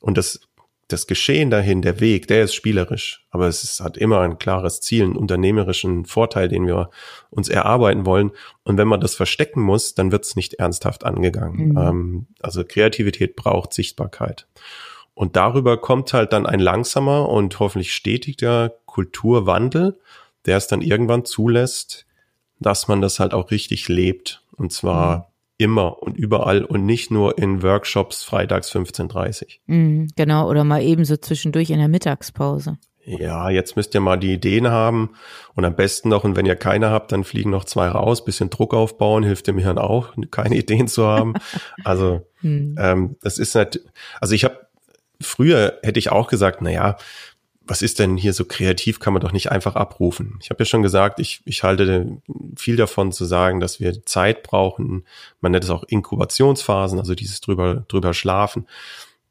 [0.00, 0.40] Und das
[0.88, 4.80] das Geschehen dahin, der Weg, der ist spielerisch, aber es ist, hat immer ein klares
[4.80, 6.90] Ziel, einen unternehmerischen Vorteil, den wir
[7.30, 8.30] uns erarbeiten wollen.
[8.62, 11.70] Und wenn man das verstecken muss, dann wird es nicht ernsthaft angegangen.
[11.70, 11.76] Mhm.
[11.76, 14.46] Ähm, also Kreativität braucht Sichtbarkeit.
[15.14, 19.98] Und darüber kommt halt dann ein langsamer und hoffentlich stetiger Kulturwandel,
[20.44, 22.06] der es dann irgendwann zulässt,
[22.60, 24.42] dass man das halt auch richtig lebt.
[24.56, 25.24] Und zwar mhm
[25.58, 31.16] immer und überall und nicht nur in Workshops freitags 15.30 mhm, genau, oder mal ebenso
[31.16, 32.78] zwischendurch in der Mittagspause.
[33.04, 35.10] Ja, jetzt müsst ihr mal die Ideen haben
[35.54, 38.50] und am besten noch, und wenn ihr keine habt, dann fliegen noch zwei raus, bisschen
[38.50, 41.34] Druck aufbauen, hilft dem Hirn auch, keine Ideen zu haben.
[41.84, 42.74] Also hm.
[42.78, 43.80] ähm, das ist nicht,
[44.20, 44.66] also ich habe
[45.20, 46.96] früher hätte ich auch gesagt, na ja,
[47.66, 50.38] was ist denn hier so kreativ, kann man doch nicht einfach abrufen.
[50.40, 52.18] Ich habe ja schon gesagt, ich, ich halte
[52.56, 55.04] viel davon zu sagen, dass wir Zeit brauchen.
[55.40, 58.66] Man nennt es auch Inkubationsphasen, also dieses drüber, drüber schlafen.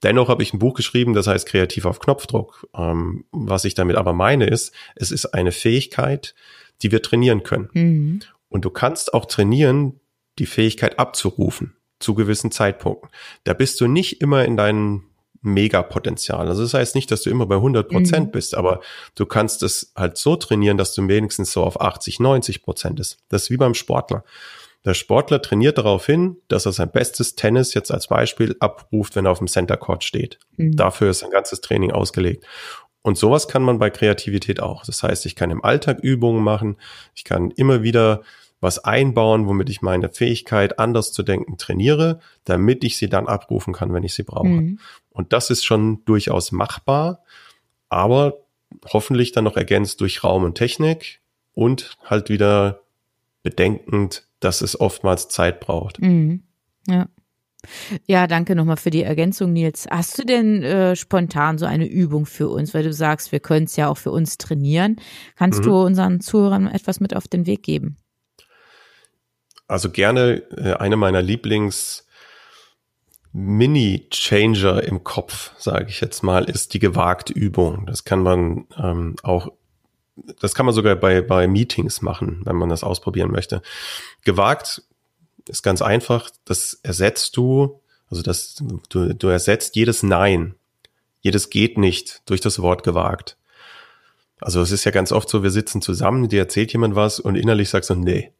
[0.03, 2.67] Dennoch habe ich ein Buch geschrieben, das heißt Kreativ auf Knopfdruck.
[2.77, 6.35] Ähm, was ich damit aber meine ist, es ist eine Fähigkeit,
[6.81, 7.69] die wir trainieren können.
[7.73, 8.19] Mhm.
[8.49, 9.99] Und du kannst auch trainieren,
[10.39, 13.09] die Fähigkeit abzurufen zu gewissen Zeitpunkten.
[13.45, 15.03] Da bist du nicht immer in deinen
[15.45, 16.47] Megapotenzial.
[16.47, 18.31] Also das heißt nicht, dass du immer bei 100 Prozent mhm.
[18.31, 18.81] bist, aber
[19.15, 23.17] du kannst es halt so trainieren, dass du wenigstens so auf 80, 90 Prozent ist.
[23.29, 24.23] Das ist wie beim Sportler.
[24.83, 29.25] Der Sportler trainiert darauf hin, dass er sein bestes Tennis jetzt als Beispiel abruft, wenn
[29.25, 30.39] er auf dem Center Court steht.
[30.57, 30.75] Mhm.
[30.75, 32.45] Dafür ist sein ganzes Training ausgelegt.
[33.01, 34.83] Und sowas kann man bei Kreativität auch.
[34.83, 36.77] Das heißt, ich kann im Alltag Übungen machen.
[37.13, 38.21] Ich kann immer wieder
[38.65, 43.73] was einbauen, womit ich meine Fähigkeit, anders zu denken, trainiere, damit ich sie dann abrufen
[43.73, 44.47] kann, wenn ich sie brauche.
[44.47, 44.79] Mhm.
[45.11, 47.23] Und das ist schon durchaus machbar,
[47.87, 48.39] aber
[48.91, 51.21] hoffentlich dann noch ergänzt durch Raum und Technik
[51.53, 52.81] und halt wieder
[53.43, 56.01] bedenkend, dass es oftmals Zeit braucht.
[56.01, 56.43] Mhm.
[56.87, 57.07] Ja.
[58.05, 59.87] Ja, danke nochmal für die Ergänzung, Nils.
[59.89, 63.65] Hast du denn äh, spontan so eine Übung für uns, weil du sagst, wir können
[63.65, 64.97] es ja auch für uns trainieren?
[65.35, 65.63] Kannst mhm.
[65.63, 67.97] du unseren Zuhörern etwas mit auf den Weg geben?
[69.67, 72.05] Also gerne äh, eine meiner Lieblings-
[73.37, 77.85] Mini-Changer im Kopf, sage ich jetzt mal, ist die gewagte Übung.
[77.85, 79.51] Das kann man ähm, auch,
[80.39, 83.61] das kann man sogar bei, bei Meetings machen, wenn man das ausprobieren möchte.
[84.23, 84.83] Gewagt
[85.49, 90.55] ist ganz einfach, das ersetzt du, also das, du, du ersetzt jedes Nein,
[91.19, 93.35] jedes geht nicht durch das Wort gewagt.
[94.39, 97.35] Also es ist ja ganz oft so, wir sitzen zusammen, dir erzählt jemand was und
[97.35, 98.31] innerlich sagst du, nee.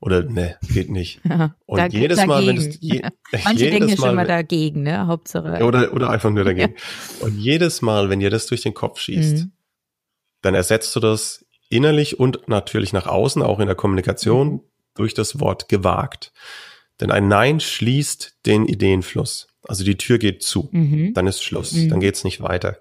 [0.00, 1.20] Oder nee, geht nicht.
[1.28, 2.28] Ja, Und jedes dagegen.
[2.28, 3.02] Mal, wenn es je,
[3.44, 5.06] Manche denken ja schon mal dagegen, ne?
[5.06, 5.64] Hauptsache.
[5.64, 6.74] oder, oder einfach nur dagegen.
[7.20, 9.52] Und jedes Mal, wenn dir das durch den Kopf schießt, Mhm.
[10.42, 14.60] dann ersetzt du das innerlich und natürlich nach außen, auch in der Kommunikation, Mhm.
[14.94, 16.32] durch das Wort gewagt.
[17.00, 19.48] Denn ein Nein schließt den Ideenfluss.
[19.66, 20.68] Also die Tür geht zu.
[20.70, 21.14] Mhm.
[21.14, 21.72] Dann ist Schluss.
[21.72, 21.88] Mhm.
[21.88, 22.76] Dann geht's nicht weiter.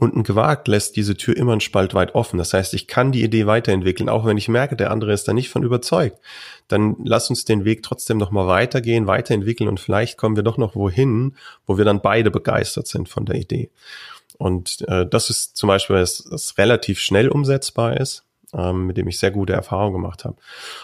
[0.00, 2.38] Und ein gewagt lässt diese Tür immer einen Spalt weit offen.
[2.38, 5.34] Das heißt, ich kann die Idee weiterentwickeln, auch wenn ich merke, der andere ist da
[5.34, 6.16] nicht von überzeugt.
[6.68, 10.56] Dann lass uns den Weg trotzdem noch mal weitergehen, weiterentwickeln und vielleicht kommen wir doch
[10.56, 11.36] noch wohin,
[11.66, 13.68] wo wir dann beide begeistert sind von der Idee.
[14.38, 19.06] Und äh, das ist zum Beispiel, was, was relativ schnell umsetzbar ist, ähm, mit dem
[19.06, 20.36] ich sehr gute Erfahrungen gemacht habe.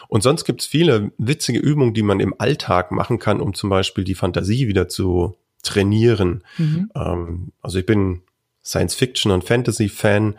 [0.08, 3.70] Und sonst gibt es viele witzige Übungen, die man im Alltag machen kann, um zum
[3.70, 6.44] Beispiel die Fantasie wieder zu trainieren.
[6.58, 6.90] Mhm.
[6.94, 8.20] Ähm, also ich bin
[8.66, 10.38] Science-Fiction- und Fantasy-Fan.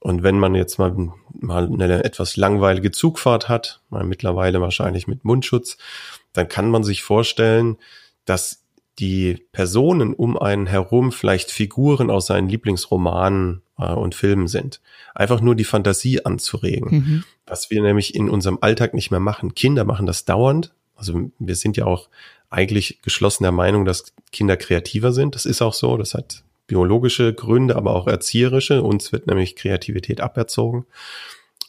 [0.00, 0.94] Und wenn man jetzt mal,
[1.32, 5.76] mal eine etwas langweilige Zugfahrt hat, mal mittlerweile wahrscheinlich mit Mundschutz,
[6.32, 7.76] dann kann man sich vorstellen,
[8.24, 8.60] dass
[8.98, 14.80] die Personen um einen herum vielleicht Figuren aus seinen Lieblingsromanen äh, und Filmen sind.
[15.14, 17.24] Einfach nur die Fantasie anzuregen Mhm.
[17.46, 19.54] was wir nämlich in unserem Alltag nicht mehr machen.
[19.54, 20.72] Kinder machen das dauernd.
[20.96, 22.08] Also wir sind ja auch
[22.50, 25.34] eigentlich geschlossen der Meinung, dass Kinder kreativer sind.
[25.34, 25.96] Das ist auch so.
[25.96, 28.82] Das hat biologische Gründe, aber auch erzieherische.
[28.82, 30.86] Uns wird nämlich Kreativität aberzogen.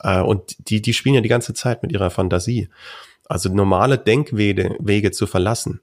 [0.01, 2.69] Äh, Und die, die spielen ja die ganze Zeit mit ihrer Fantasie.
[3.27, 5.81] Also normale Denkwege Wege zu verlassen,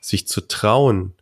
[0.00, 1.14] sich zu trauen,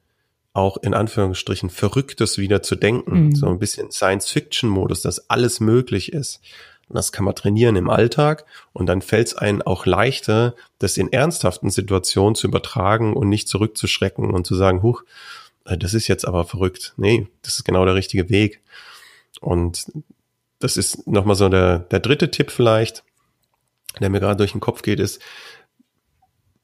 [0.52, 3.34] auch in Anführungsstrichen Verrücktes wieder zu denken, Mhm.
[3.36, 6.40] so ein bisschen Science-Fiction-Modus, dass alles möglich ist.
[6.88, 10.96] Und das kann man trainieren im Alltag und dann fällt es einem auch leichter, das
[10.96, 15.04] in ernsthaften Situationen zu übertragen und nicht zurückzuschrecken und zu sagen, huch,
[15.76, 16.94] das ist jetzt aber verrückt.
[16.96, 18.60] Nee, das ist genau der richtige Weg.
[19.40, 19.86] Und
[20.58, 23.02] das ist nochmal so der, der dritte Tipp vielleicht,
[24.00, 25.20] der mir gerade durch den Kopf geht, ist,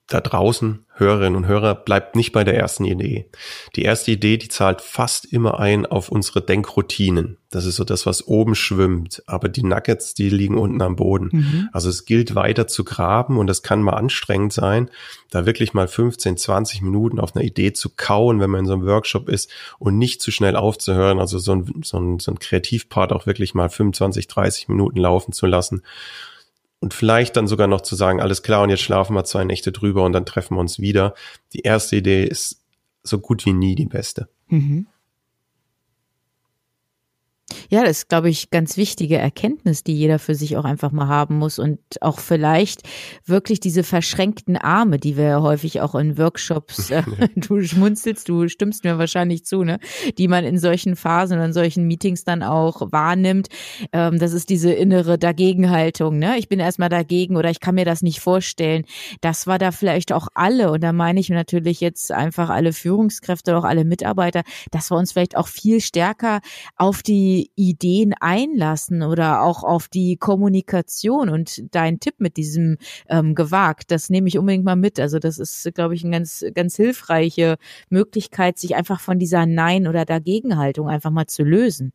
[0.09, 3.29] da draußen, Hörerinnen und Hörer, bleibt nicht bei der ersten Idee.
[3.75, 7.38] Die erste Idee, die zahlt fast immer ein auf unsere Denkroutinen.
[7.51, 9.25] Das ist so das, was oben schwimmt.
[9.27, 11.31] Aber die Nuggets, die liegen unten am Boden.
[11.33, 11.69] Mhm.
[11.73, 14.90] Also es gilt weiter zu graben und es kann mal anstrengend sein,
[15.31, 18.75] da wirklich mal 15, 20 Minuten auf einer Idee zu kauen, wenn man in so
[18.75, 21.19] einem Workshop ist und nicht zu schnell aufzuhören.
[21.19, 25.33] Also so ein, so ein, so ein Kreativpart auch wirklich mal 25, 30 Minuten laufen
[25.33, 25.83] zu lassen
[26.87, 29.72] und vielleicht dann sogar noch zu sagen, alles klar, und jetzt schlafen wir zwei Nächte
[29.72, 31.14] drüber und dann treffen wir uns wieder.
[31.53, 32.62] Die erste Idee ist
[33.03, 34.29] so gut wie nie die beste.
[34.46, 34.87] Mhm.
[37.68, 41.09] Ja, das ist, glaube ich, ganz wichtige Erkenntnis, die jeder für sich auch einfach mal
[41.09, 42.83] haben muss und auch vielleicht
[43.24, 47.02] wirklich diese verschränkten Arme, die wir häufig auch in Workshops, äh,
[47.35, 49.79] du schmunzelst, du stimmst mir wahrscheinlich zu, ne,
[50.18, 53.48] die man in solchen Phasen oder in solchen Meetings dann auch wahrnimmt.
[53.92, 56.38] Ähm, das ist diese innere Dagegenhaltung, ne?
[56.38, 58.85] Ich bin erstmal dagegen oder ich kann mir das nicht vorstellen.
[59.20, 63.57] Das war da vielleicht auch alle und da meine ich natürlich jetzt einfach alle Führungskräfte
[63.57, 66.40] auch alle Mitarbeiter, dass wir uns vielleicht auch viel stärker
[66.76, 72.77] auf die Ideen einlassen oder auch auf die Kommunikation und dein Tipp mit diesem
[73.09, 75.01] ähm, gewagt, das nehme ich unbedingt mal mit.
[75.01, 77.57] Also das ist, glaube ich, eine ganz, ganz hilfreiche
[77.90, 81.92] Möglichkeit, sich einfach von dieser Nein- oder Dagegenhaltung einfach mal zu lösen.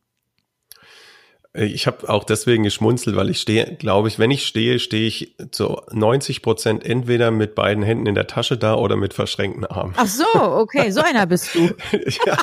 [1.53, 5.35] Ich habe auch deswegen geschmunzelt, weil ich stehe, glaube ich, wenn ich stehe, stehe ich
[5.51, 9.93] zu 90 Prozent entweder mit beiden Händen in der Tasche da oder mit verschränkten Armen.
[9.97, 11.59] Ach so, okay, so einer bist du.
[12.25, 12.37] ja,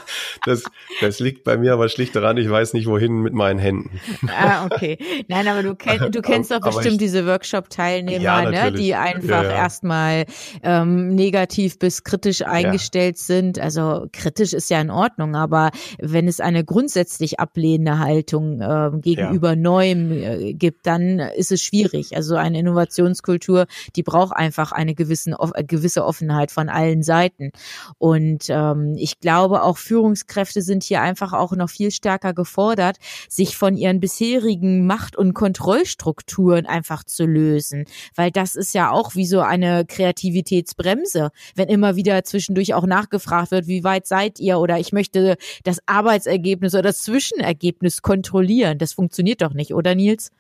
[0.45, 0.65] das,
[1.01, 3.99] das liegt bei mir aber schlicht daran, ich weiß nicht, wohin mit meinen Händen.
[4.29, 4.99] Ah, okay.
[5.27, 9.43] Nein, aber du, kenn, du kennst doch bestimmt ich- diese Workshop-Teilnehmer, Ja, ne, die einfach
[9.43, 9.51] Ja, ja.
[9.57, 10.27] erstmal
[10.63, 13.59] ähm, negativ bis kritisch eingestellt sind.
[13.59, 19.57] Also kritisch ist ja in Ordnung, aber wenn es eine grundsätzlich ablehnende Haltung ähm, gegenüber
[19.57, 22.17] Neuem äh, gibt, dann ist es schwierig.
[22.17, 27.51] Also eine Innovationskultur, die braucht einfach eine gewissen, äh, gewisse Offenheit von allen Seiten.
[27.99, 32.97] Und ähm, ich glaube, auch Führungskräfte sind hier einfach auch noch viel stärker gefordert,
[33.29, 37.85] sich von ihren bisherigen Macht- und Kontrollstrukturen einfach zu lösen.
[38.15, 43.51] Weil das ist ja auch wie so eine Kreativitätsbremse, wenn immer wieder zwischendurch auch nachgefragt
[43.51, 48.79] wird, wie weit seid ihr oder ich möchte das Arbeitsergebnis oder das Zwischenergebnis kontrollieren.
[48.79, 50.31] Das funktioniert doch nicht, oder Nils?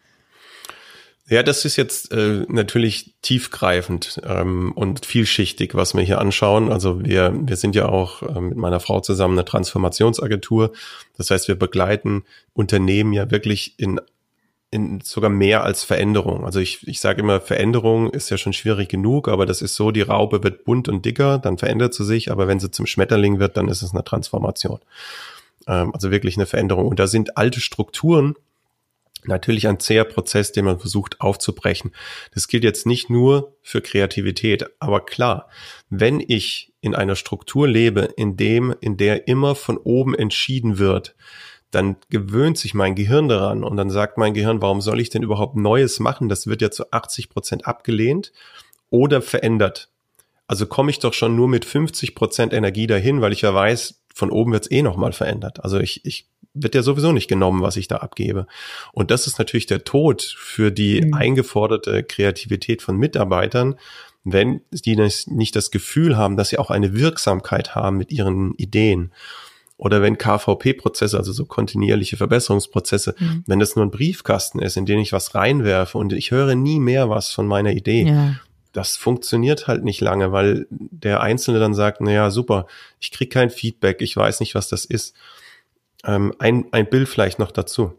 [1.30, 6.72] Ja, das ist jetzt äh, natürlich tiefgreifend ähm, und vielschichtig, was wir hier anschauen.
[6.72, 10.72] Also wir, wir sind ja auch äh, mit meiner Frau zusammen eine Transformationsagentur.
[11.18, 14.00] Das heißt, wir begleiten Unternehmen ja wirklich in,
[14.70, 16.46] in sogar mehr als Veränderung.
[16.46, 19.90] Also ich, ich sage immer, Veränderung ist ja schon schwierig genug, aber das ist so,
[19.90, 23.38] die Raupe wird bunt und dicker, dann verändert sie sich, aber wenn sie zum Schmetterling
[23.38, 24.78] wird, dann ist es eine Transformation.
[25.68, 26.88] Ähm, also wirklich eine Veränderung.
[26.88, 28.34] Und da sind alte Strukturen
[29.24, 31.92] natürlich ein zäher Prozess, den man versucht aufzubrechen.
[32.34, 35.48] Das gilt jetzt nicht nur für Kreativität, aber klar,
[35.90, 41.16] wenn ich in einer Struktur lebe, in dem, in der immer von oben entschieden wird,
[41.70, 45.22] dann gewöhnt sich mein Gehirn daran und dann sagt mein Gehirn, warum soll ich denn
[45.22, 46.28] überhaupt Neues machen?
[46.28, 48.32] Das wird ja zu 80 Prozent abgelehnt
[48.88, 49.90] oder verändert.
[50.46, 53.97] Also komme ich doch schon nur mit 50 Prozent Energie dahin, weil ich ja weiß,
[54.18, 55.62] von oben wird es eh nochmal verändert.
[55.62, 58.48] Also ich, ich wird ja sowieso nicht genommen, was ich da abgebe.
[58.92, 61.14] Und das ist natürlich der Tod für die mhm.
[61.14, 63.76] eingeforderte Kreativität von Mitarbeitern,
[64.24, 69.12] wenn die nicht das Gefühl haben, dass sie auch eine Wirksamkeit haben mit ihren Ideen.
[69.76, 73.44] Oder wenn KVP-Prozesse, also so kontinuierliche Verbesserungsprozesse, mhm.
[73.46, 76.80] wenn das nur ein Briefkasten ist, in den ich was reinwerfe und ich höre nie
[76.80, 78.34] mehr was von meiner Idee, ja
[78.78, 82.68] das funktioniert halt nicht lange, weil der Einzelne dann sagt, na ja, super,
[83.00, 85.16] ich krieg kein Feedback, ich weiß nicht, was das ist.
[86.04, 87.98] Ähm, ein, ein Bild vielleicht noch dazu.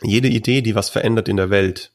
[0.00, 1.92] Jede Idee, die was verändert in der Welt,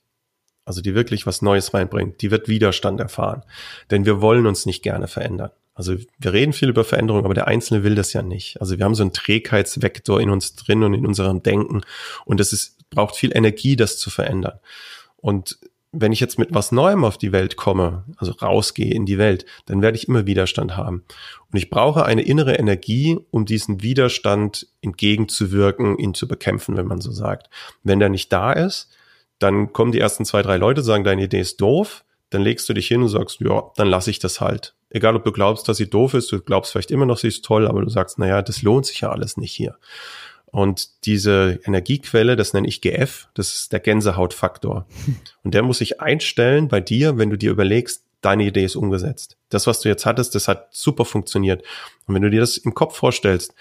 [0.65, 3.41] also die wirklich was Neues reinbringt, die wird Widerstand erfahren.
[3.89, 5.49] Denn wir wollen uns nicht gerne verändern.
[5.73, 8.61] Also wir reden viel über Veränderung, aber der Einzelne will das ja nicht.
[8.61, 11.81] Also wir haben so einen Trägheitsvektor in uns drin und in unserem Denken
[12.25, 14.59] und es ist, braucht viel Energie, das zu verändern.
[15.17, 15.57] Und
[15.91, 19.45] wenn ich jetzt mit was Neuem auf die Welt komme, also rausgehe in die Welt,
[19.65, 21.03] dann werde ich immer Widerstand haben.
[21.51, 27.01] Und ich brauche eine innere Energie, um diesen Widerstand entgegenzuwirken, ihn zu bekämpfen, wenn man
[27.01, 27.49] so sagt.
[27.83, 28.89] Wenn der nicht da ist,
[29.39, 32.73] dann kommen die ersten zwei, drei Leute, sagen, deine Idee ist doof, dann legst du
[32.73, 34.75] dich hin und sagst, ja, dann lasse ich das halt.
[34.91, 37.45] Egal, ob du glaubst, dass sie doof ist, du glaubst vielleicht immer noch, sie ist
[37.45, 39.77] toll, aber du sagst, naja, das lohnt sich ja alles nicht hier.
[40.51, 44.87] Und diese Energiequelle, das nenne ich GF, das ist der Gänsehautfaktor.
[45.43, 49.37] Und der muss sich einstellen bei dir, wenn du dir überlegst, deine Idee ist umgesetzt.
[49.49, 51.63] Das, was du jetzt hattest, das hat super funktioniert.
[52.05, 53.53] Und wenn du dir das im Kopf vorstellst,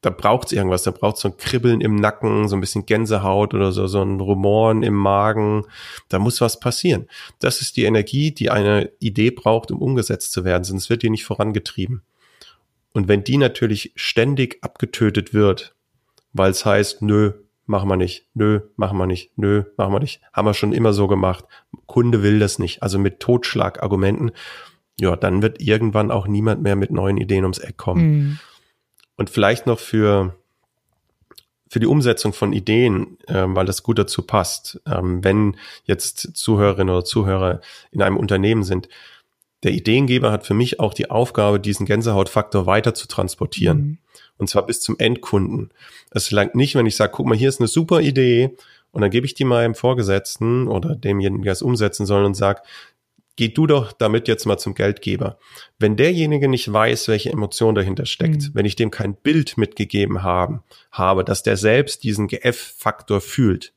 [0.00, 2.86] da braucht es irgendwas, da braucht es so ein Kribbeln im Nacken, so ein bisschen
[2.86, 5.66] Gänsehaut oder so, so ein Rumoren im Magen.
[6.08, 7.06] Da muss was passieren.
[7.38, 11.10] Das ist die Energie, die eine Idee braucht, um umgesetzt zu werden, sonst wird die
[11.10, 12.02] nicht vorangetrieben.
[12.92, 15.74] Und wenn die natürlich ständig abgetötet wird,
[16.32, 17.32] weil es heißt, nö,
[17.66, 20.20] machen wir nicht, nö, machen wir nicht, nö, machen wir nicht.
[20.32, 21.44] Haben wir schon immer so gemacht.
[21.86, 22.82] Kunde will das nicht.
[22.82, 24.32] Also mit Totschlagargumenten,
[25.00, 28.02] ja, dann wird irgendwann auch niemand mehr mit neuen Ideen ums Eck kommen.
[28.02, 28.38] Mhm.
[29.16, 30.36] Und vielleicht noch für,
[31.68, 36.94] für die Umsetzung von Ideen, äh, weil das gut dazu passt, ähm, wenn jetzt Zuhörerinnen
[36.94, 37.60] oder Zuhörer
[37.92, 38.88] in einem Unternehmen sind,
[39.62, 43.78] der Ideengeber hat für mich auch die Aufgabe, diesen Gänsehautfaktor weiter zu transportieren.
[43.78, 43.98] Mhm.
[44.38, 45.70] Und zwar bis zum Endkunden.
[46.10, 48.56] Es langt nicht, wenn ich sage, guck mal, hier ist eine super Idee
[48.92, 52.62] und dann gebe ich die meinem Vorgesetzten oder demjenigen, der es umsetzen soll und sage,
[53.36, 55.38] geh du doch damit jetzt mal zum Geldgeber.
[55.78, 58.50] Wenn derjenige nicht weiß, welche Emotion dahinter steckt, mhm.
[58.54, 63.72] wenn ich dem kein Bild mitgegeben haben, habe, dass der selbst diesen GF-Faktor fühlt,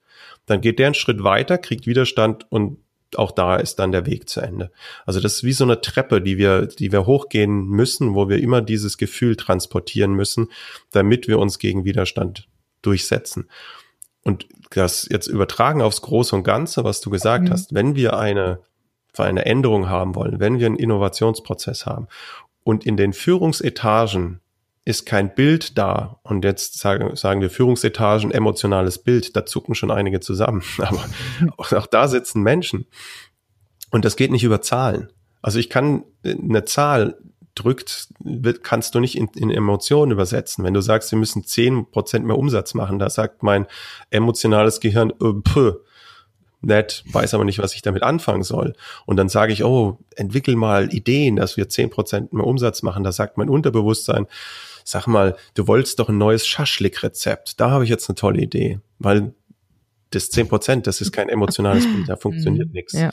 [0.45, 2.79] dann geht der einen Schritt weiter, kriegt Widerstand und
[3.17, 4.71] auch da ist dann der Weg zu Ende.
[5.06, 8.39] Also das ist wie so eine Treppe, die wir, die wir hochgehen müssen, wo wir
[8.39, 10.49] immer dieses Gefühl transportieren müssen,
[10.91, 12.47] damit wir uns gegen Widerstand
[12.82, 13.49] durchsetzen.
[14.23, 17.52] Und das jetzt übertragen aufs Große und Ganze, was du gesagt mhm.
[17.52, 18.60] hast, wenn wir eine,
[19.17, 22.08] eine Änderung haben wollen, wenn wir einen Innovationsprozess haben
[22.63, 24.39] und in den Führungsetagen
[24.85, 26.19] ist kein Bild da.
[26.23, 30.63] Und jetzt sagen, sagen wir Führungsetagen, emotionales Bild, da zucken schon einige zusammen.
[30.77, 31.05] Aber
[31.57, 32.85] auch, auch da sitzen Menschen.
[33.91, 35.09] Und das geht nicht über Zahlen.
[35.41, 37.17] Also ich kann eine Zahl
[37.55, 38.09] drückt,
[38.63, 40.63] kannst du nicht in, in Emotionen übersetzen.
[40.63, 43.67] Wenn du sagst, wir müssen zehn Prozent mehr Umsatz machen, da sagt mein
[44.09, 45.73] emotionales Gehirn, äh, pö,
[46.61, 48.73] nett, weiß aber nicht, was ich damit anfangen soll.
[49.05, 53.03] Und dann sage ich, oh, entwickel mal Ideen, dass wir zehn Prozent mehr Umsatz machen.
[53.03, 54.27] Da sagt mein Unterbewusstsein,
[54.83, 57.59] sag mal, du wolltest doch ein neues Schaschlik-Rezept.
[57.59, 59.33] Da habe ich jetzt eine tolle Idee, weil
[60.11, 62.73] das 10 Prozent, das ist kein emotionales Bild, da funktioniert mhm.
[62.73, 62.93] nichts.
[62.93, 63.11] Ja.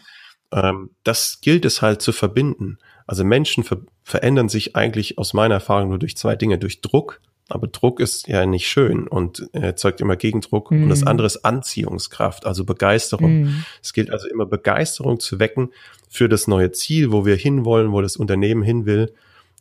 [0.52, 2.78] Ähm, das gilt es halt zu verbinden.
[3.06, 7.20] Also Menschen ver verändern sich eigentlich aus meiner Erfahrung nur durch zwei Dinge, durch Druck,
[7.50, 10.70] aber Druck ist ja nicht schön und erzeugt immer Gegendruck.
[10.70, 10.84] Mm.
[10.84, 11.08] Und das mhm.
[11.08, 13.42] andere ist Anziehungskraft, also Begeisterung.
[13.42, 13.64] Mm.
[13.82, 15.70] Es gilt also immer Begeisterung zu wecken
[16.08, 19.12] für das neue Ziel, wo wir hinwollen, wo das Unternehmen hin will.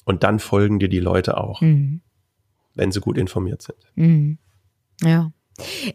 [0.05, 2.01] Und dann folgen dir die Leute auch, mhm.
[2.75, 3.77] wenn sie gut informiert sind.
[3.95, 4.38] Mhm.
[5.01, 5.31] Ja.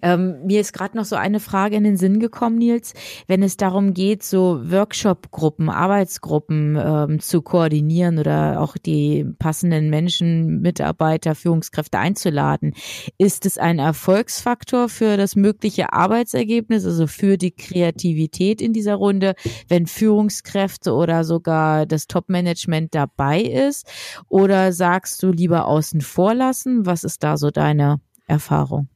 [0.03, 2.95] Ähm, mir ist gerade noch so eine Frage in den Sinn gekommen, Nils,
[3.27, 10.61] wenn es darum geht, so Workshop-Gruppen, Arbeitsgruppen ähm, zu koordinieren oder auch die passenden Menschen,
[10.61, 12.75] Mitarbeiter, Führungskräfte einzuladen.
[13.19, 19.35] Ist es ein Erfolgsfaktor für das mögliche Arbeitsergebnis, also für die Kreativität in dieser Runde,
[19.69, 23.87] wenn Führungskräfte oder sogar das Top-Management dabei ist?
[24.29, 26.87] Oder sagst du lieber außen vor lassen?
[26.87, 28.89] Was ist da so deine Erfahrung?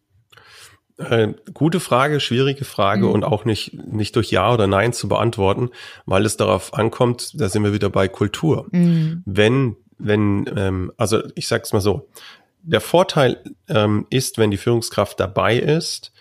[0.99, 3.12] Äh, gute Frage, schwierige Frage mhm.
[3.12, 5.70] und auch nicht, nicht durch Ja oder Nein zu beantworten,
[6.07, 8.66] weil es darauf ankommt, da sind wir wieder bei Kultur.
[8.72, 9.22] Mhm.
[9.24, 12.09] Wenn, wenn, ähm, also ich sag's mal so,
[12.62, 16.12] der Vorteil ähm, ist, wenn die Führungskraft dabei ist,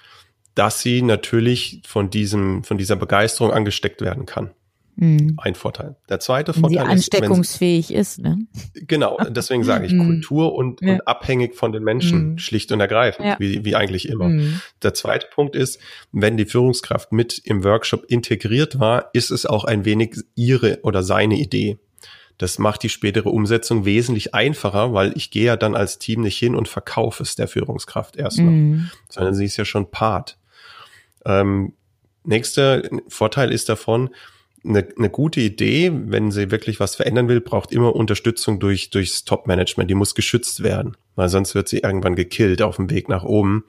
[0.53, 4.51] dass sie natürlich von diesem, von dieser Begeisterung angesteckt werden kann.
[4.99, 5.35] Mhm.
[5.37, 5.95] Ein Vorteil.
[6.09, 8.39] Der zweite wenn Vorteil sie ansteckungsfähig ist, ne?
[8.73, 10.05] Genau, deswegen sage ich mhm.
[10.05, 10.93] Kultur und, ja.
[10.93, 12.37] und abhängig von den Menschen, mhm.
[12.39, 13.35] schlicht und ergreifend, ja.
[13.39, 14.29] wie, wie eigentlich immer.
[14.29, 14.59] Mhm.
[14.81, 15.79] Der zweite Punkt ist,
[16.11, 21.03] wenn die Führungskraft mit im Workshop integriert war, ist es auch ein wenig ihre oder
[21.03, 21.77] seine Idee.
[22.39, 26.37] Das macht die spätere Umsetzung wesentlich einfacher, weil ich gehe ja dann als Team nicht
[26.37, 28.91] hin und verkaufe es der Führungskraft erstmal, mhm.
[29.09, 30.37] sondern sie ist ja schon Part.
[31.25, 31.73] Ähm,
[32.23, 34.09] nächster Vorteil ist davon,
[34.65, 39.23] eine, eine gute Idee, wenn sie wirklich was verändern will, braucht immer Unterstützung durch, durchs
[39.23, 39.89] Top-Management.
[39.89, 43.65] Die muss geschützt werden, weil sonst wird sie irgendwann gekillt auf dem Weg nach oben.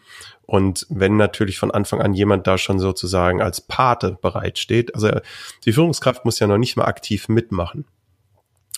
[0.46, 5.10] Und wenn natürlich von Anfang an jemand da schon sozusagen als Pate bereitsteht, also
[5.64, 7.84] die Führungskraft muss ja noch nicht mal aktiv mitmachen.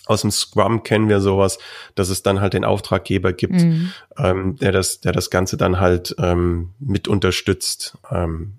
[0.05, 1.59] Aus dem Scrum kennen wir sowas,
[1.95, 3.93] dass es dann halt den Auftraggeber gibt, mhm.
[4.17, 7.97] ähm, der das, der das Ganze dann halt ähm, mit unterstützt.
[8.09, 8.55] Ähm,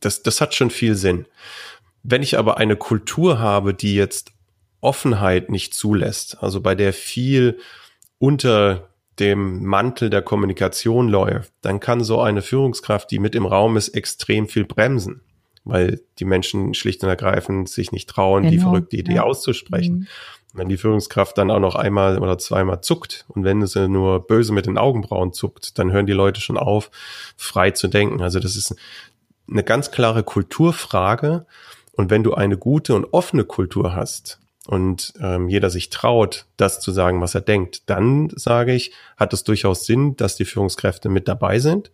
[0.00, 1.26] das, das hat schon viel Sinn.
[2.02, 4.32] Wenn ich aber eine Kultur habe, die jetzt
[4.80, 7.58] Offenheit nicht zulässt, also bei der viel
[8.18, 8.88] unter
[9.18, 13.88] dem Mantel der Kommunikation läuft, dann kann so eine Führungskraft, die mit im Raum ist,
[13.88, 15.22] extrem viel bremsen,
[15.64, 19.22] weil die Menschen schlicht und ergreifend sich nicht trauen, genau, die verrückte Idee ja.
[19.22, 19.94] auszusprechen.
[19.94, 20.06] Mhm.
[20.54, 24.52] Wenn die Führungskraft dann auch noch einmal oder zweimal zuckt und wenn sie nur böse
[24.52, 26.90] mit den Augenbrauen zuckt, dann hören die Leute schon auf,
[27.36, 28.22] frei zu denken.
[28.22, 28.74] Also das ist
[29.50, 31.46] eine ganz klare Kulturfrage
[31.98, 34.38] und wenn du eine gute und offene Kultur hast
[34.68, 39.32] und ähm, jeder sich traut, das zu sagen, was er denkt, dann sage ich, hat
[39.32, 41.90] es durchaus Sinn, dass die Führungskräfte mit dabei sind,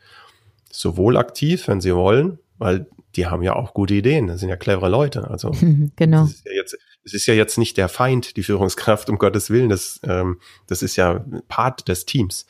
[0.71, 2.87] sowohl aktiv, wenn sie wollen, weil
[3.17, 5.31] die haben ja auch gute Ideen, das sind ja clevere Leute.
[5.31, 5.53] Also
[5.97, 6.25] genau.
[6.25, 9.49] Es ist ja jetzt, es ist ja jetzt nicht der Feind, die Führungskraft, um Gottes
[9.49, 12.45] Willen, das, ähm, das ist ja Part des Teams.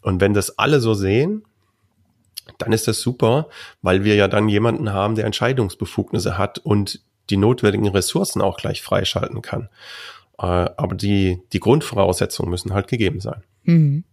[0.00, 1.42] Und wenn das alle so sehen,
[2.58, 3.48] dann ist das super,
[3.82, 8.82] weil wir ja dann jemanden haben, der Entscheidungsbefugnisse hat und die notwendigen Ressourcen auch gleich
[8.82, 9.68] freischalten kann.
[10.38, 13.42] Äh, aber die, die Grundvoraussetzungen müssen halt gegeben sein.
[13.62, 14.04] Mhm.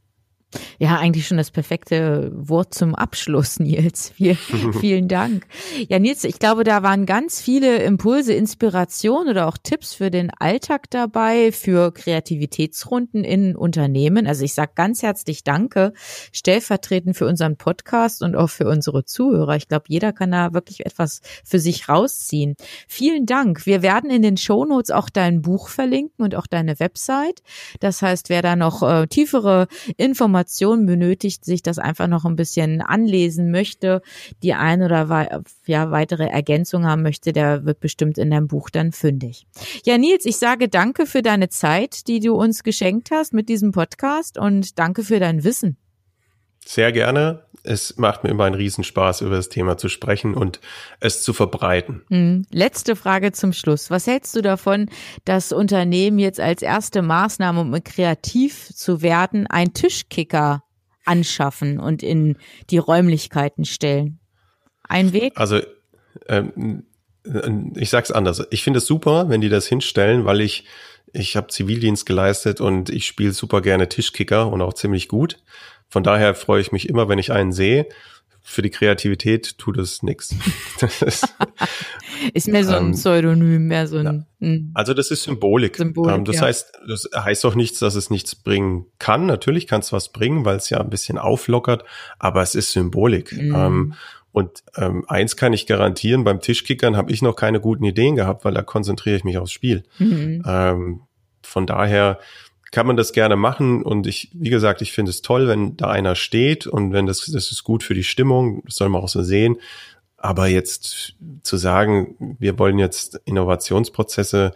[0.80, 4.10] Ja, eigentlich schon das perfekte Wort zum Abschluss, Nils.
[4.10, 4.36] Viel,
[4.80, 5.46] vielen Dank.
[5.88, 10.30] Ja, Nils, ich glaube, da waren ganz viele Impulse, Inspiration oder auch Tipps für den
[10.40, 14.28] Alltag dabei, für Kreativitätsrunden in Unternehmen.
[14.28, 15.94] Also ich sage ganz herzlich Danke,
[16.34, 19.56] stellvertretend für unseren Podcast und auch für unsere Zuhörer.
[19.56, 22.56] Ich glaube, jeder kann da wirklich etwas für sich rausziehen.
[22.88, 23.66] Vielen Dank.
[23.66, 27.42] Wir werden in den Shownotes auch dein Buch verlinken und auch deine Website.
[27.80, 32.36] Das heißt, wer da noch äh, tiefere Informationen Informationen benötigt, sich das einfach noch ein
[32.36, 34.02] bisschen anlesen möchte,
[34.42, 38.92] die ein oder ja, weitere Ergänzung haben möchte, der wird bestimmt in deinem Buch dann
[38.92, 39.46] fündig.
[39.86, 43.72] Ja, Nils, ich sage danke für deine Zeit, die du uns geschenkt hast mit diesem
[43.72, 45.78] Podcast und danke für dein Wissen.
[46.66, 47.44] Sehr gerne.
[47.64, 50.60] Es macht mir immer einen Riesenspaß, über das Thema zu sprechen und
[51.00, 52.04] es zu verbreiten.
[52.10, 52.46] Mhm.
[52.52, 53.90] Letzte Frage zum Schluss.
[53.90, 54.90] Was hältst du davon,
[55.26, 60.64] dass Unternehmen jetzt als erste Maßnahme, um kreativ zu werden, einen Tischkicker
[61.06, 62.38] anschaffen und in
[62.70, 64.20] die Räumlichkeiten stellen?
[64.84, 65.34] Ein Weg?
[65.36, 65.60] Also,
[66.28, 66.84] ähm,
[67.76, 68.44] ich sag's anders.
[68.50, 70.66] Ich finde es super, wenn die das hinstellen, weil ich
[71.14, 75.40] ich habe Zivildienst geleistet und ich spiele super gerne Tischkicker und auch ziemlich gut.
[75.92, 77.86] Von daher freue ich mich immer, wenn ich einen sehe.
[78.44, 80.34] Für die Kreativität tut es nichts.
[82.34, 84.06] Ist mehr so ein ähm, Pseudonym, mehr so ein.
[84.06, 84.48] Ja.
[84.48, 84.72] Hm.
[84.74, 85.76] Also das ist Symbolik.
[85.76, 86.44] Symbolik ähm, das ja.
[86.44, 89.26] heißt, das heißt doch nichts, dass es nichts bringen kann.
[89.26, 91.84] Natürlich kann es was bringen, weil es ja ein bisschen auflockert,
[92.20, 93.34] aber es ist Symbolik.
[93.34, 93.56] Mhm.
[93.56, 93.94] Ähm,
[94.32, 98.46] und ähm, eins kann ich garantieren, beim Tischkickern habe ich noch keine guten Ideen gehabt,
[98.46, 99.84] weil da konzentriere ich mich aufs Spiel.
[100.00, 100.44] Mhm.
[100.48, 101.02] Ähm,
[101.44, 102.20] von daher
[102.72, 105.90] kann man das gerne machen und ich, wie gesagt, ich finde es toll, wenn da
[105.90, 109.10] einer steht und wenn das, das ist gut für die Stimmung, das soll man auch
[109.10, 109.58] so sehen.
[110.18, 114.54] Aber jetzt zu sagen, wir wollen jetzt Innovationsprozesse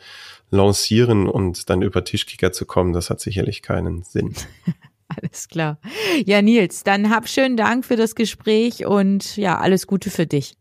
[0.51, 4.33] lancieren und dann über Tischkicker zu kommen, das hat sicherlich keinen Sinn.
[5.07, 5.79] Alles klar.
[6.25, 10.55] Ja, Nils, dann hab schönen Dank für das Gespräch und ja, alles Gute für dich.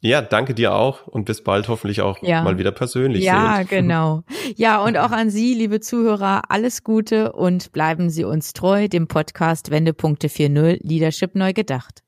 [0.00, 2.42] Ja, danke dir auch und bis bald hoffentlich auch ja.
[2.42, 3.24] mal wieder persönlich.
[3.24, 3.66] Ja, sehen.
[3.70, 4.22] genau.
[4.54, 9.08] Ja, und auch an Sie, liebe Zuhörer, alles Gute und bleiben Sie uns treu, dem
[9.08, 12.02] Podcast Wendepunkte 4.0 Leadership neu gedacht.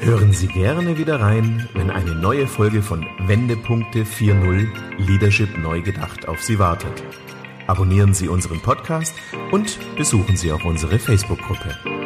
[0.00, 4.66] Hören Sie gerne wieder rein, wenn eine neue Folge von Wendepunkte 4.0
[4.98, 7.02] Leadership neu gedacht auf Sie wartet.
[7.68, 9.14] Abonnieren Sie unseren Podcast
[9.52, 12.01] und besuchen Sie auch unsere Facebook-Gruppe.